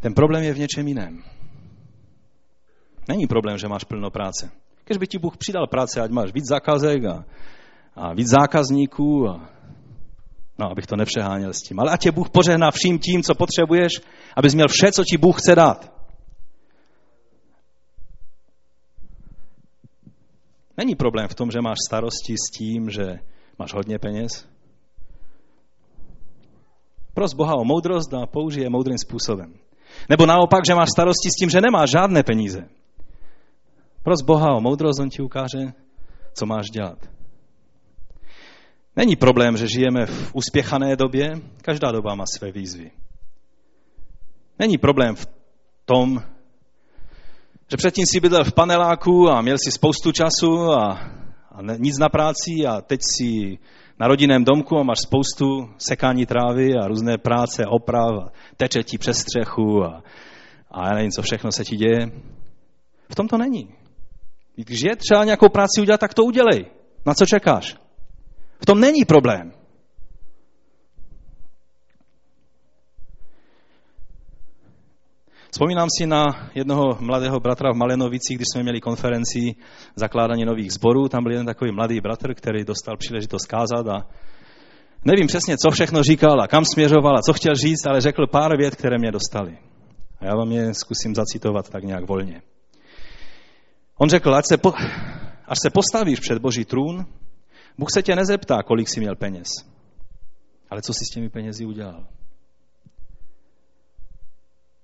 [0.00, 1.22] Ten problém je v něčem jiném.
[3.08, 4.50] Není problém, že máš plno práce.
[4.84, 7.24] Když by ti Bůh přidal práce, ať máš víc zakazek a,
[7.94, 9.50] a víc zákazníků, a,
[10.58, 11.80] no, abych to nepřeháněl s tím.
[11.80, 13.92] Ale ať tě Bůh požehná vším tím, co potřebuješ,
[14.36, 15.92] abys měl vše, co ti Bůh chce dát.
[20.76, 23.18] Není problém v tom, že máš starosti s tím, že
[23.58, 24.48] máš hodně peněz.
[27.14, 29.54] Pros Boha o moudrost a použije moudrým způsobem.
[30.08, 32.68] Nebo naopak, že máš starosti s tím, že nemáš žádné peníze.
[34.02, 35.72] Pros Boha o moudrost, on ti ukáže,
[36.34, 36.98] co máš dělat.
[38.96, 41.32] Není problém, že žijeme v uspěchané době,
[41.62, 42.90] každá doba má své výzvy.
[44.58, 45.26] Není problém v
[45.84, 46.22] tom,
[47.70, 50.92] že předtím si bydlel v paneláku a měl si spoustu času a,
[51.52, 53.58] a nic na práci a teď si
[53.98, 58.98] na rodinném domku a máš spoustu sekání trávy a různé práce, oprav a teče ti
[58.98, 60.02] přes střechu a,
[60.70, 62.10] a já nevím, co všechno se ti děje.
[63.10, 63.74] V tom to není.
[64.56, 66.66] Když je třeba nějakou práci udělat, tak to udělej.
[67.06, 67.81] Na co čekáš?
[68.62, 69.52] V tom není problém.
[75.50, 79.54] Vzpomínám si na jednoho mladého bratra v Malenovicích, když jsme měli konferenci
[79.96, 81.08] zakládání nových zborů.
[81.08, 84.06] Tam byl jeden takový mladý bratr, který dostal příležitost kázat a
[85.04, 88.56] nevím přesně, co všechno říkal a kam směřoval a co chtěl říct, ale řekl pár
[88.56, 89.58] vět, které mě dostali.
[90.20, 92.42] A já vám je zkusím zacitovat tak nějak volně.
[93.98, 94.72] On řekl, ať se, po,
[95.46, 97.06] až se postavíš před Boží trůn,
[97.78, 99.48] Bůh se tě nezeptá, kolik jsi měl peněz,
[100.70, 102.06] ale co jsi s těmi penězi udělal.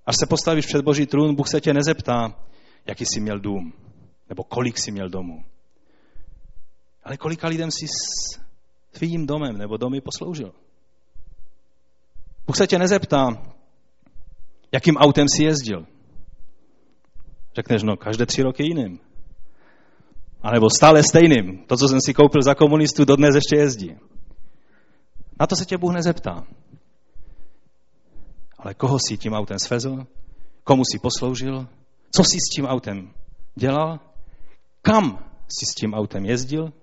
[0.05, 2.35] Až se postavíš před Boží trůn, Bůh se tě nezeptá,
[2.85, 3.73] jaký jsi měl dům,
[4.29, 5.45] nebo kolik jsi měl domů.
[7.03, 8.39] Ale kolika lidem jsi s
[8.91, 10.53] tvým domem nebo domy posloužil.
[12.47, 13.27] Bůh se tě nezeptá,
[14.71, 15.85] jakým autem jsi jezdil.
[17.55, 18.99] Řekneš, no, každé tři roky jiným.
[20.41, 21.57] A nebo stále stejným.
[21.67, 23.95] To, co jsem si koupil za komunistů, dodnes ještě jezdí.
[25.39, 26.47] Na to se tě Bůh nezeptá.
[28.57, 30.07] Ale koho si tím autem svezl?
[30.63, 31.67] Komu si posloužil?
[32.11, 33.13] Co si s tím autem
[33.55, 33.99] dělal?
[34.81, 36.73] Kam si s tím autem jezdil?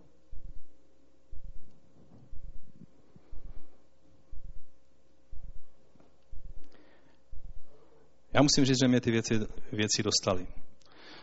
[8.32, 9.34] Já musím říct, že mě ty věci,
[9.72, 10.46] věci dostaly.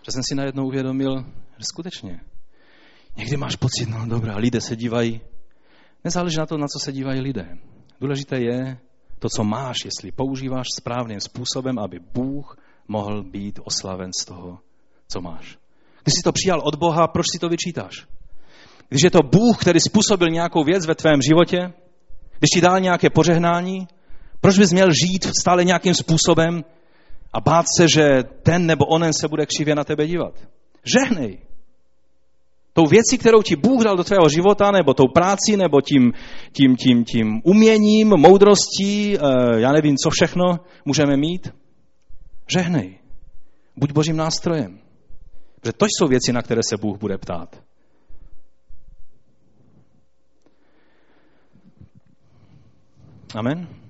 [0.05, 1.25] Že jsem si najednou uvědomil,
[1.57, 2.19] že skutečně
[3.17, 5.21] někdy máš pocit, no dobrá, lidé se dívají.
[6.03, 7.57] Nezáleží na to, na co se dívají lidé.
[8.01, 8.77] Důležité je
[9.19, 14.59] to, co máš, jestli používáš správným způsobem, aby Bůh mohl být oslaven z toho,
[15.07, 15.57] co máš.
[16.03, 18.07] Když jsi to přijal od Boha, proč si to vyčítáš?
[18.89, 21.73] Když je to Bůh, který způsobil nějakou věc ve tvém životě,
[22.39, 23.87] když ti dal nějaké požehnání,
[24.41, 26.63] proč bys měl žít stále nějakým způsobem,
[27.33, 30.33] a bát se, že ten nebo onen se bude křivě na tebe dívat.
[30.83, 31.39] Žehnej.
[32.73, 36.13] Tou věcí, kterou ti Bůh dal do tvého života, nebo tou práci, nebo tím,
[36.51, 39.19] tím, tím, tím uměním, moudrostí, eh,
[39.59, 40.43] já nevím, co všechno
[40.85, 41.53] můžeme mít,
[42.47, 42.99] žehnej.
[43.75, 44.79] Buď božím nástrojem.
[45.61, 47.63] Protože to jsou věci, na které se Bůh bude ptát.
[53.35, 53.82] Amen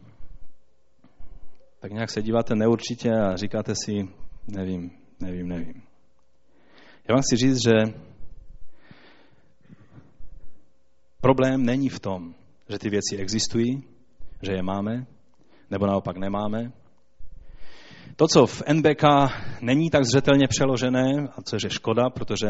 [1.84, 4.10] tak nějak se díváte neurčitě a říkáte si,
[4.48, 5.84] nevím, nevím, nevím.
[7.10, 7.94] Já vám chci říct, že
[11.22, 12.36] problém není v tom,
[12.70, 13.84] že ty věci existují,
[14.42, 15.06] že je máme,
[15.70, 16.72] nebo naopak nemáme.
[18.16, 19.04] To, co v NBK
[19.62, 22.48] není tak zřetelně přeložené, a což je škoda, protože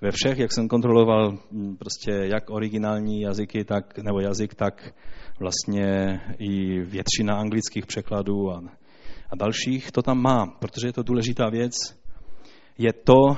[0.00, 1.38] ve všech, jak jsem kontroloval
[1.78, 4.94] prostě jak originální jazyky, tak, nebo jazyk, tak
[5.40, 8.62] vlastně i většina anglických překladů a,
[9.30, 11.72] a dalších to tam má, protože je to důležitá věc.
[12.78, 13.36] Je to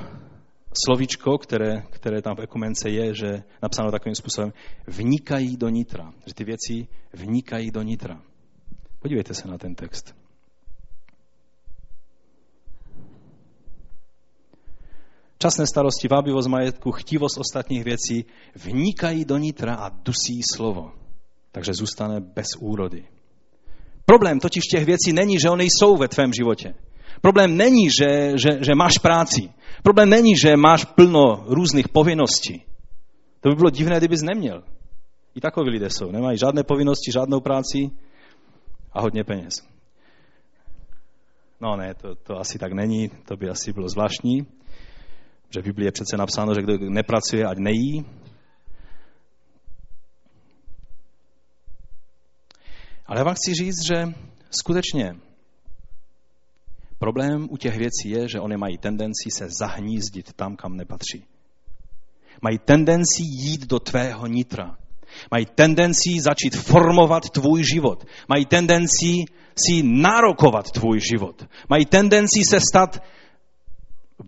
[0.84, 4.52] slovíčko, které, které tam v ekumence je, že napsáno takovým způsobem,
[4.86, 6.12] vnikají do nitra.
[6.26, 8.22] Že ty věci vnikají do nitra.
[8.98, 10.19] Podívejte se na ten text.
[15.42, 18.24] Časné starosti, vábivost majetku, chtivost ostatních věcí
[18.54, 21.00] vnikají do nitra a dusí slovo
[21.52, 23.04] takže zůstane bez úrody.
[24.04, 26.74] Problém totiž těch věcí není, že oni jsou ve tvém životě.
[27.20, 29.50] Problém není, že, že, že máš práci.
[29.82, 32.62] Problém není, že máš plno různých povinností.
[33.40, 34.62] To by bylo divné, kdybys neměl.
[35.34, 36.10] I takoví lidé jsou.
[36.10, 37.90] Nemají žádné povinnosti, žádnou práci
[38.92, 39.54] a hodně peněz.
[41.60, 44.46] No ne, to, to asi tak není, to by asi bylo zvláštní,
[45.50, 48.04] že v Biblii je přece napsáno, že kdo nepracuje, ať nejí.
[53.06, 54.12] Ale já vám chci říct, že
[54.50, 55.16] skutečně
[56.98, 61.24] problém u těch věcí je, že oni mají tendenci se zahnízdit tam, kam nepatří.
[62.42, 64.76] Mají tendenci jít do tvého nitra.
[65.30, 68.04] Mají tendenci začít formovat tvůj život.
[68.28, 69.24] Mají tendenci
[69.66, 71.48] si nárokovat tvůj život.
[71.68, 73.02] Mají tendenci se stát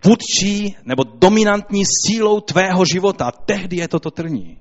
[0.05, 3.31] vůdčí nebo dominantní sílou tvého života.
[3.31, 4.59] Tehdy je toto trní.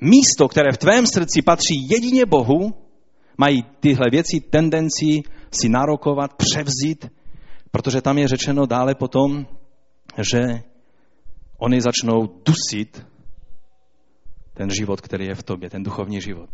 [0.00, 2.74] Místo, které v tvém srdci patří jedině Bohu,
[3.38, 7.10] mají tyhle věci tendenci si narokovat, převzít,
[7.70, 9.46] protože tam je řečeno dále potom,
[10.30, 10.62] že
[11.58, 13.06] oni začnou dusit
[14.54, 16.50] ten život, který je v tobě, ten duchovní život.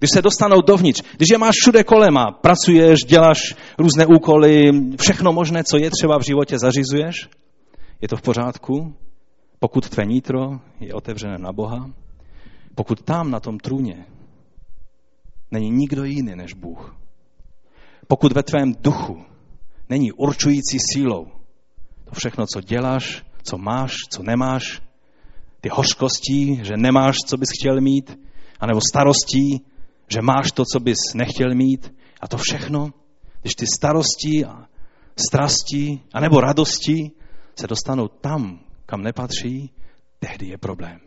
[0.00, 3.38] Když se dostanou dovnitř, když je máš všude kolem a pracuješ, děláš
[3.78, 4.70] různé úkoly,
[5.00, 7.28] všechno možné, co je třeba v životě, zařizuješ,
[8.00, 8.94] je to v pořádku,
[9.58, 11.90] pokud tvé nitro je otevřené na Boha,
[12.74, 14.06] pokud tam na tom trůně
[15.50, 16.96] není nikdo jiný než Bůh,
[18.08, 19.22] pokud ve tvém duchu
[19.88, 21.26] není určující sílou
[22.04, 24.82] to všechno, co děláš, co máš, co nemáš,
[25.60, 28.18] ty hořkostí, že nemáš, co bys chtěl mít,
[28.60, 29.64] anebo starostí,
[30.12, 31.94] že máš to, co bys nechtěl mít.
[32.20, 32.90] A to všechno,
[33.42, 34.66] když ty starosti a
[35.28, 37.10] strasti, anebo radosti
[37.60, 39.70] se dostanou tam, kam nepatří,
[40.18, 41.00] tehdy je problém.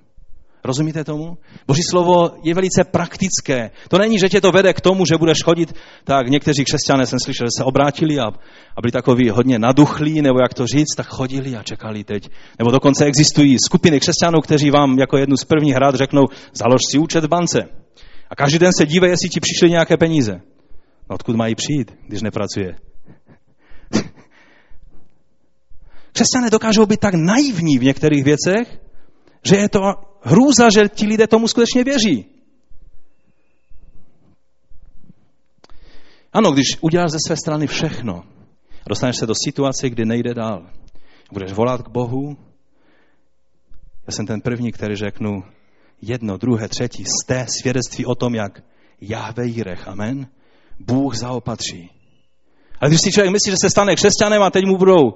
[0.65, 1.37] Rozumíte tomu?
[1.67, 3.71] Boží slovo je velice praktické.
[3.89, 7.19] To není, že tě to vede k tomu, že budeš chodit, tak někteří křesťané jsem
[7.19, 8.27] slyšel, že se obrátili a,
[8.75, 12.29] a byli takový hodně naduchlí, nebo jak to říct, tak chodili a čekali teď.
[12.59, 16.23] Nebo dokonce existují skupiny křesťanů, kteří vám jako jednu z prvních rád řeknou,
[16.53, 17.59] založ si účet v bance.
[18.33, 20.41] A každý den se dívej, jestli ti přišly nějaké peníze.
[21.09, 22.75] No odkud mají přijít, když nepracuje?
[26.11, 28.79] Křesťané dokážou být tak naivní v některých věcech,
[29.43, 29.79] že je to
[30.21, 32.25] hrůza, že ti lidé tomu skutečně věří.
[36.33, 38.23] Ano, když uděláš ze své strany všechno,
[38.89, 40.69] dostaneš se do situace, kdy nejde dál.
[41.31, 42.37] Budeš volat k Bohu.
[44.07, 45.43] Já jsem ten první, který řeknu
[46.07, 48.63] jedno, druhé, třetí, té svědectví o tom, jak
[49.01, 50.27] Jahve Jirech, amen,
[50.79, 51.89] Bůh zaopatří.
[52.81, 55.13] Ale když si člověk myslí, že se stane křesťanem a teď mu budou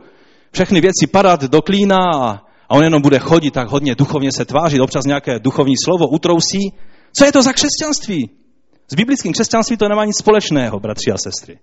[0.51, 4.45] všechny věci padat do klína a a on jenom bude chodit tak hodně duchovně se
[4.45, 6.73] tvářit, občas nějaké duchovní slovo utrousí.
[7.13, 8.29] Co je to za křesťanství?
[8.91, 11.59] S biblickým křesťanstvím to nemá nic společného, bratři a sestry.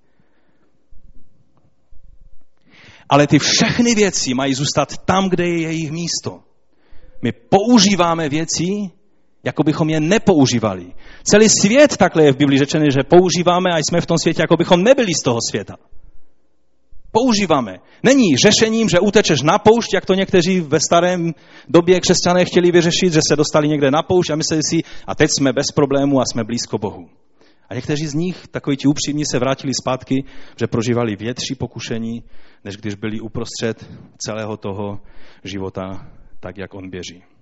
[3.09, 6.41] Ale ty všechny věci mají zůstat tam, kde je jejich místo.
[7.23, 8.65] My používáme věci,
[9.45, 10.87] jako bychom je nepoužívali.
[11.31, 14.57] Celý svět takhle je v Biblii řečený, že používáme a jsme v tom světě, jako
[14.57, 15.77] bychom nebyli z toho světa
[17.15, 17.79] používáme.
[18.03, 21.35] Není řešením, že utečeš na poušť, jak to někteří ve starém
[21.69, 25.31] době křesťané chtěli vyřešit, že se dostali někde na poušť a mysleli si, a teď
[25.39, 27.09] jsme bez problému a jsme blízko Bohu.
[27.69, 30.25] A někteří z nich, takoví ti upřímní, se vrátili zpátky,
[30.57, 32.23] že prožívali větší pokušení,
[32.65, 33.87] než když byli uprostřed
[34.19, 35.01] celého toho
[35.45, 36.07] života,
[36.41, 37.34] tak jak on běží.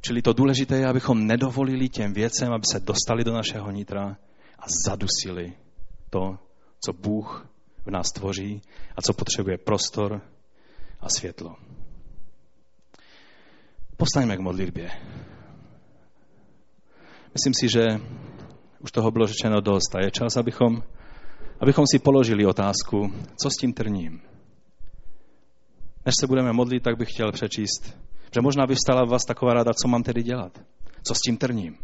[0.00, 4.16] Čili to důležité je, abychom nedovolili těm věcem, aby se dostali do našeho nitra
[4.58, 5.52] a zadusili
[6.10, 6.38] to,
[6.84, 7.48] co Bůh
[7.86, 8.62] v nás tvoří
[8.96, 10.22] a co potřebuje prostor
[11.00, 11.56] a světlo.
[13.96, 14.90] Postaňme k modlitbě.
[17.34, 17.82] Myslím si, že
[18.78, 20.82] už toho bylo řečeno dost a je čas, abychom,
[21.60, 24.20] abychom si položili otázku, co s tím trním.
[26.06, 27.96] Než se budeme modlit, tak bych chtěl přečíst,
[28.34, 30.60] že možná vystala v vás taková rada, co mám tedy dělat.
[31.02, 31.78] Co s tím trním?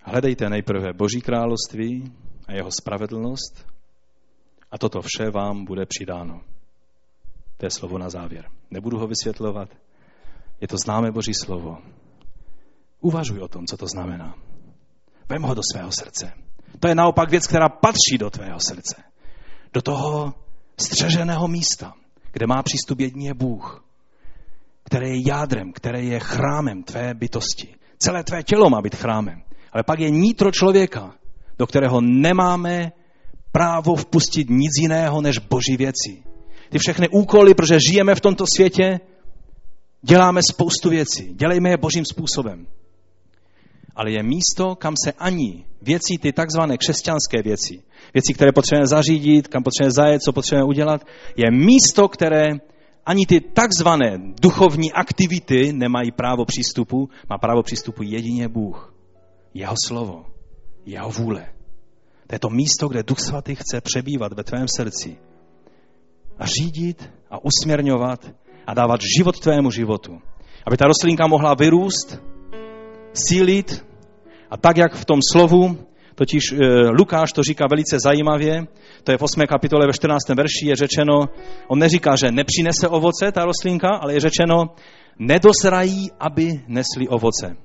[0.00, 2.12] Hledejte nejprve Boží království
[2.46, 3.66] a jeho spravedlnost
[4.70, 6.40] a toto vše vám bude přidáno.
[7.56, 8.50] To je slovo na závěr.
[8.70, 9.68] Nebudu ho vysvětlovat.
[10.60, 11.78] Je to známé Boží slovo.
[13.00, 14.34] Uvažuj o tom, co to znamená.
[15.28, 16.32] Vem ho do svého srdce.
[16.80, 19.02] To je naopak věc, která patří do tvého srdce.
[19.72, 20.34] Do toho
[20.80, 21.94] střeženého místa,
[22.32, 23.84] kde má přístup jedině Bůh,
[24.84, 27.74] který je jádrem, který je chrámem tvé bytosti.
[27.98, 29.42] Celé tvé tělo má být chrámem.
[29.72, 31.14] Ale pak je nitro člověka,
[31.58, 32.92] do kterého nemáme
[33.52, 36.22] právo vpustit nic jiného než boží věci.
[36.70, 39.00] Ty všechny úkoly, protože žijeme v tomto světě,
[40.02, 41.34] děláme spoustu věcí.
[41.34, 42.66] Dělejme je božím způsobem.
[43.96, 47.82] Ale je místo, kam se ani věci, ty takzvané křesťanské věci,
[48.14, 52.50] věci, které potřebujeme zařídit, kam potřebujeme zajet, co potřebujeme udělat, je místo, které
[53.06, 58.94] ani ty takzvané duchovní aktivity nemají právo přístupu, má právo přístupu jedině Bůh
[59.54, 60.24] jeho slovo,
[60.86, 61.46] jeho vůle.
[62.26, 65.16] To je to místo, kde Duch Svatý chce přebývat ve tvém srdci
[66.38, 68.32] a řídit a usměrňovat
[68.66, 70.18] a dávat život tvému životu.
[70.66, 72.20] Aby ta rostlinka mohla vyrůst,
[73.28, 73.86] sílit
[74.50, 75.78] a tak, jak v tom slovu,
[76.14, 76.56] totiž e,
[76.88, 78.66] Lukáš to říká velice zajímavě,
[79.04, 79.46] to je v 8.
[79.48, 80.28] kapitole ve 14.
[80.28, 81.20] verši, je řečeno,
[81.68, 84.74] on neříká, že nepřinese ovoce ta rostlinka, ale je řečeno,
[85.18, 87.56] nedosrají, aby nesli ovoce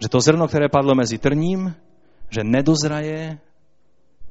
[0.00, 1.74] že to zrno, které padlo mezi trním,
[2.30, 3.38] že nedozraje,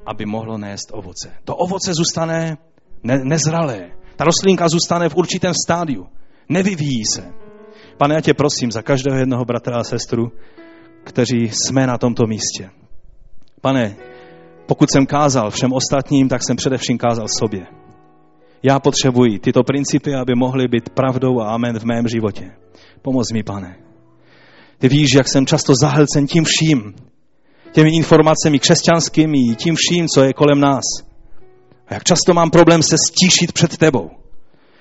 [0.06, 1.32] aby mohlo nést ovoce.
[1.44, 2.58] To ovoce zůstane
[3.02, 3.90] ne, nezralé.
[4.16, 6.06] Ta rostlinka zůstane v určitém stádiu.
[6.48, 7.32] Nevyvíjí se.
[7.96, 10.32] Pane, já tě prosím za každého jednoho bratra a sestru,
[11.04, 12.70] kteří jsme na tomto místě.
[13.60, 13.96] Pane,
[14.66, 17.66] pokud jsem kázal všem ostatním, tak jsem především kázal sobě.
[18.62, 22.50] Já potřebuji tyto principy, aby mohly být pravdou a amen v mém životě.
[23.02, 23.76] Pomoz mi, pane.
[24.78, 26.94] Ty víš, jak jsem často zahlcen tím vším,
[27.72, 30.84] těmi informacemi křesťanskými, tím vším, co je kolem nás.
[31.88, 34.10] A jak často mám problém se stíšit před tebou.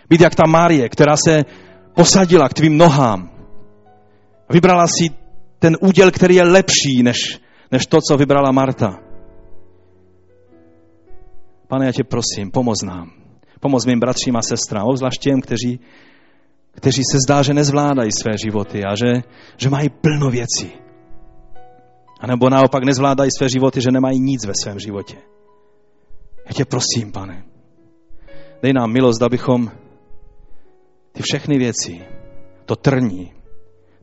[0.10, 1.46] Být jak ta Marie, která se
[2.00, 3.28] posadila k tvým nohám.
[4.50, 5.12] Vybrala si
[5.60, 7.42] ten úděl, který je lepší než,
[7.72, 9.00] než to, co vybrala Marta.
[11.68, 13.12] Pane, já tě prosím, pomoz nám.
[13.60, 15.80] Pomoz mým bratřím a sestrám, obzvlášť těm, kteří,
[16.72, 19.22] kteří se zdá, že nezvládají své životy a že,
[19.58, 20.72] že mají plno věcí.
[22.20, 25.18] A nebo naopak nezvládají své životy, že nemají nic ve svém životě.
[26.48, 27.44] Já tě prosím, pane,
[28.64, 29.72] dej nám milost, abychom
[31.12, 32.06] ty všechny věci,
[32.66, 33.34] to trní,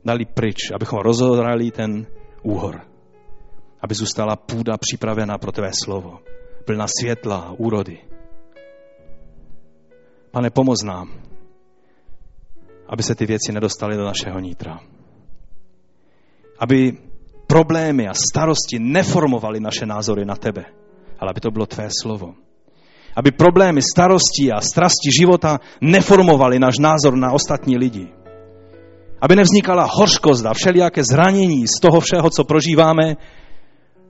[0.05, 2.07] dali pryč, abychom rozhodrali ten
[2.43, 2.81] úhor.
[3.81, 6.19] Aby zůstala půda připravená pro tvé slovo,
[6.65, 7.99] plná světla, úrody.
[10.31, 11.21] Pane, pomoz nám,
[12.87, 14.79] aby se ty věci nedostaly do našeho nítra.
[16.59, 16.97] Aby
[17.47, 20.65] problémy a starosti neformovaly naše názory na tebe,
[21.19, 22.35] ale aby to bylo tvé slovo.
[23.17, 28.07] Aby problémy, starosti a strasti života neformovaly náš názor na ostatní lidi.
[29.21, 33.17] Aby nevznikala hořkost a všelijaké zranění z toho všeho, co prožíváme,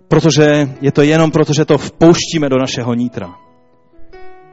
[0.07, 3.35] protože je to jenom proto, že to vpouštíme do našeho nítra.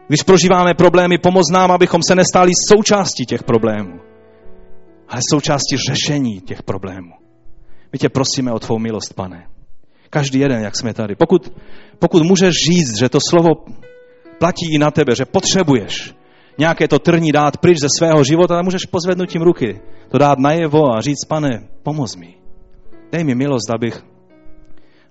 [0.09, 4.00] Když prožíváme problémy, pomoz nám, abychom se nestali součástí těch problémů,
[5.09, 7.12] ale součástí řešení těch problémů.
[7.92, 9.46] My tě prosíme o tvou milost, pane.
[10.11, 11.14] Každý jeden, jak jsme tady.
[11.14, 11.52] Pokud,
[11.98, 13.50] pokud můžeš říct, že to slovo
[14.39, 16.14] platí i na tebe, že potřebuješ
[16.59, 20.39] nějaké to trní dát pryč ze svého života, tak můžeš pozvednout tím ruky, to dát
[20.39, 22.35] najevo a říct, pane, pomoz mi.
[23.12, 24.05] Dej mi milost, abych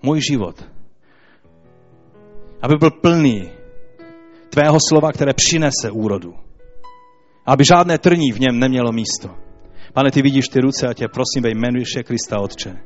[0.04, 0.70] můj život,
[2.62, 3.50] aby byl plný
[4.50, 6.34] tvého slova, které přinese úrodu.
[7.46, 9.30] Aby žádné trní v něm nemělo místo.
[9.94, 12.78] Pane, ty vidíš ty ruce a tě prosím ve jménu Ježíše Krista, Otče.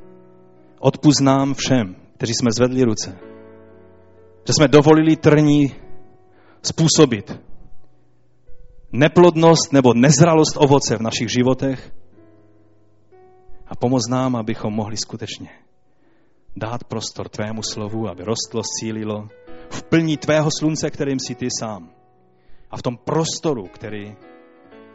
[0.80, 3.18] Odpust nám všem, kteří jsme zvedli ruce.
[4.48, 5.76] Že jsme dovolili trní
[6.68, 7.42] způsobit
[8.92, 11.94] neplodnost nebo nezralost ovoce v našich životech
[13.68, 15.50] a pomoz nám, abychom mohli skutečně
[16.56, 19.28] dát prostor tvému slovu, aby rostlo, sílilo
[19.70, 21.94] v plní tvého slunce, kterým jsi ty sám.
[22.72, 24.16] A v tom prostoru, který,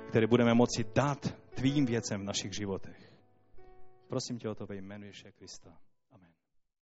[0.08, 3.12] který budeme moci dát tvým věcem v našich životech.
[4.08, 5.70] Prosím tě o to ve jménu Ježíše Krista.